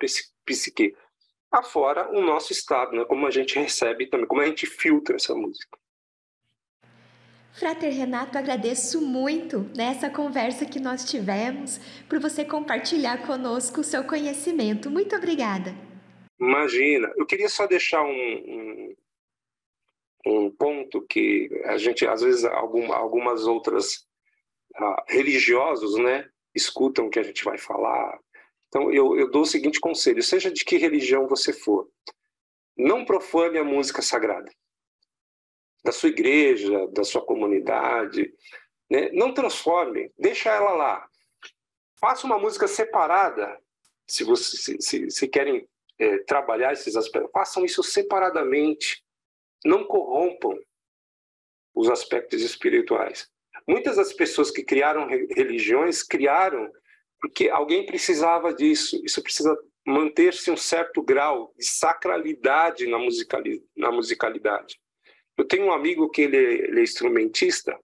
psique 0.46 0.96
afora 1.52 2.10
o 2.12 2.22
nosso 2.22 2.52
estado, 2.52 2.96
né? 2.96 3.06
como 3.06 3.26
a 3.26 3.32
gente 3.32 3.58
recebe 3.58 4.08
também, 4.08 4.28
como 4.28 4.42
a 4.42 4.46
gente 4.46 4.66
filtra 4.66 5.16
essa 5.16 5.34
música. 5.34 5.78
Frater 7.54 7.94
Renato, 7.94 8.38
agradeço 8.38 9.00
muito 9.00 9.60
nessa 9.78 10.10
conversa 10.10 10.66
que 10.66 10.78
nós 10.78 11.10
tivemos 11.10 11.80
por 12.10 12.20
você 12.20 12.44
compartilhar 12.44 13.26
conosco 13.26 13.80
o 13.80 13.84
seu 13.84 14.04
conhecimento. 14.04 14.92
Muito 14.92 15.16
obrigada. 15.16 15.74
Imagina, 16.38 17.10
eu 17.16 17.26
queria 17.26 17.48
só 17.48 17.66
deixar 17.66 18.04
um, 18.04 18.10
um, 18.10 18.96
um 20.26 20.50
ponto 20.50 21.02
que 21.02 21.50
a 21.66 21.78
gente, 21.78 22.06
às 22.08 22.22
vezes, 22.22 22.46
algum, 22.46 22.92
algumas 22.92 23.46
outras 23.46 24.06
uh, 24.80 25.04
religiosos, 25.08 25.98
né, 25.98 26.28
escutam 26.54 27.08
o 27.08 27.10
que 27.10 27.20
a 27.20 27.24
gente 27.24 27.44
vai 27.44 27.58
falar, 27.58 28.20
então, 28.76 28.92
eu, 28.92 29.18
eu 29.18 29.32
dou 29.32 29.44
o 29.44 29.46
seguinte 29.46 29.80
conselho: 29.80 30.22
seja 30.22 30.52
de 30.52 30.66
que 30.66 30.76
religião 30.76 31.30
você 31.30 31.54
for, 31.54 31.90
não 32.78 33.06
profane 33.06 33.58
a 33.58 33.64
música 33.64 34.02
sagrada 34.02 34.52
da 35.82 35.94
sua 35.94 36.10
igreja, 36.10 36.86
da 36.88 37.06
sua 37.06 37.24
comunidade. 37.24 38.34
Né? 38.90 39.12
Não 39.14 39.34
transforme, 39.34 40.12
deixa 40.20 40.50
ela 40.50 40.72
lá. 40.72 41.08
Faça 42.02 42.26
uma 42.26 42.38
música 42.38 42.68
separada, 42.68 43.58
se 44.06 44.26
você 44.26 44.58
se, 44.58 44.82
se, 44.82 45.10
se 45.10 45.28
querem 45.30 45.66
é, 45.98 46.18
trabalhar 46.24 46.74
esses 46.74 46.98
aspectos. 46.98 47.32
Façam 47.32 47.64
isso 47.64 47.82
separadamente. 47.82 49.05
Não 49.66 49.84
corrompam 49.84 50.58
os 51.74 51.90
aspectos 51.90 52.42
espirituais. 52.42 53.28
Muitas 53.68 53.98
das 53.98 54.14
pessoas 54.14 54.52
que 54.52 54.64
criaram 54.64 55.08
religiões 55.08 56.04
criaram 56.04 56.72
porque 57.20 57.50
alguém 57.50 57.86
precisava 57.86 58.54
disso. 58.54 59.02
Isso 59.04 59.22
precisa 59.24 59.58
manter-se 59.86 60.52
um 60.52 60.58
certo 60.58 61.02
grau 61.02 61.54
de 61.58 61.66
sacralidade 61.66 62.88
na, 62.88 62.98
musicali 63.00 63.64
na 63.76 63.92
musicalidade. 63.92 64.80
Eu 65.38 65.46
tenho 65.46 65.66
um 65.66 65.72
amigo 65.72 66.10
que 66.10 66.22
ele, 66.22 66.38
ele 66.38 66.80
é 66.80 66.84
instrumentista, 66.84 67.78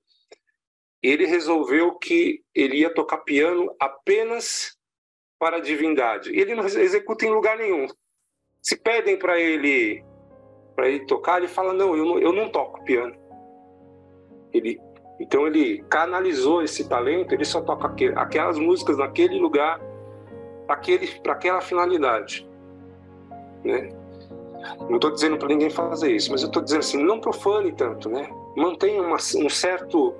e 1.04 1.10
ele 1.10 1.26
resolveu 1.26 1.98
que 1.98 2.44
ele 2.54 2.78
ia 2.78 2.94
tocar 2.94 3.18
piano 3.20 3.76
apenas 3.80 4.78
para 5.40 5.58
a 5.58 5.62
divindade. 5.62 6.30
Ele 6.38 6.54
não 6.54 6.66
executa 6.66 7.26
em 7.26 7.32
lugar 7.32 7.58
nenhum. 7.58 7.88
Se 8.62 8.78
pedem 8.78 9.18
para 9.18 9.40
ele 9.40 10.04
para 10.76 10.88
ele 10.88 11.06
tocar, 11.06 11.38
ele 11.38 11.48
fala 11.48 11.74
não, 11.74 11.96
eu 11.96 12.06
não, 12.06 12.20
eu 12.20 12.34
não 12.34 12.50
toco 12.50 12.84
piano. 12.84 13.16
Ele 14.54 14.80
então 15.20 15.46
ele 15.46 15.84
canalizou 15.88 16.64
esse 16.64 16.90
talento, 16.90 17.32
ele 17.32 17.46
só 17.46 17.62
toca 17.62 17.94
aquelas 18.16 18.58
músicas 18.58 18.98
naquele 18.98 19.38
lugar, 19.38 19.80
para 20.66 21.34
aquela 21.34 21.62
finalidade. 21.62 22.50
Né? 23.64 23.90
Não 24.90 24.96
estou 24.96 25.12
dizendo 25.12 25.38
para 25.38 25.48
ninguém 25.48 25.70
fazer 25.70 26.12
isso, 26.12 26.32
mas 26.32 26.42
eu 26.42 26.48
estou 26.48 26.64
dizendo 26.64 26.80
assim, 26.80 27.04
não 27.04 27.20
profane 27.20 27.72
tanto, 27.72 28.10
né? 28.10 28.30
Mantenha 28.56 29.02
uma, 29.02 29.16
um 29.16 29.50
certo, 29.50 30.16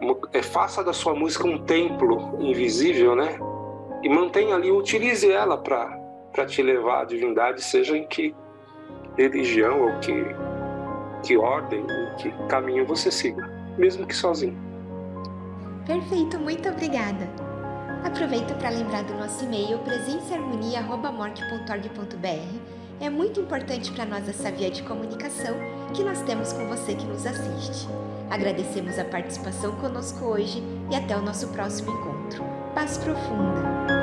uma, 0.00 0.16
é, 0.32 0.42
faça 0.42 0.84
da 0.84 0.92
sua 0.92 1.14
música 1.14 1.46
um 1.46 1.64
templo 1.64 2.36
invisível, 2.38 3.16
né? 3.16 3.38
E 4.02 4.08
mantenha 4.08 4.54
ali, 4.54 4.70
utilize 4.70 5.30
ela 5.30 5.56
para 5.56 6.46
te 6.46 6.62
levar 6.62 7.02
à 7.02 7.04
divindade, 7.04 7.62
seja 7.62 7.96
em 7.96 8.06
que 8.06 8.34
religião 9.16 9.82
ou 9.82 10.00
que 10.00 10.24
que 11.22 11.36
ordem, 11.36 11.86
que 12.16 12.30
caminho 12.48 12.86
você 12.86 13.10
siga 13.10 13.60
mesmo 13.80 14.06
que 14.06 14.14
sozinho. 14.14 14.56
Perfeito, 15.86 16.38
muito 16.38 16.68
obrigada. 16.68 17.26
Aproveito 18.04 18.54
para 18.58 18.68
lembrar 18.70 19.02
do 19.04 19.14
nosso 19.14 19.44
e-mail 19.44 19.78
presençaharmonia.morte.org.br. 19.78 22.58
É 23.00 23.08
muito 23.08 23.40
importante 23.40 23.90
para 23.92 24.04
nós 24.04 24.28
essa 24.28 24.50
via 24.50 24.70
de 24.70 24.82
comunicação 24.82 25.54
que 25.94 26.04
nós 26.04 26.20
temos 26.22 26.52
com 26.52 26.68
você 26.68 26.94
que 26.94 27.06
nos 27.06 27.24
assiste. 27.26 27.88
Agradecemos 28.30 28.98
a 28.98 29.04
participação 29.04 29.72
conosco 29.76 30.26
hoje 30.26 30.62
e 30.90 30.96
até 30.96 31.16
o 31.16 31.22
nosso 31.22 31.48
próximo 31.48 31.90
encontro. 31.90 32.44
Paz 32.74 32.98
profunda! 32.98 33.99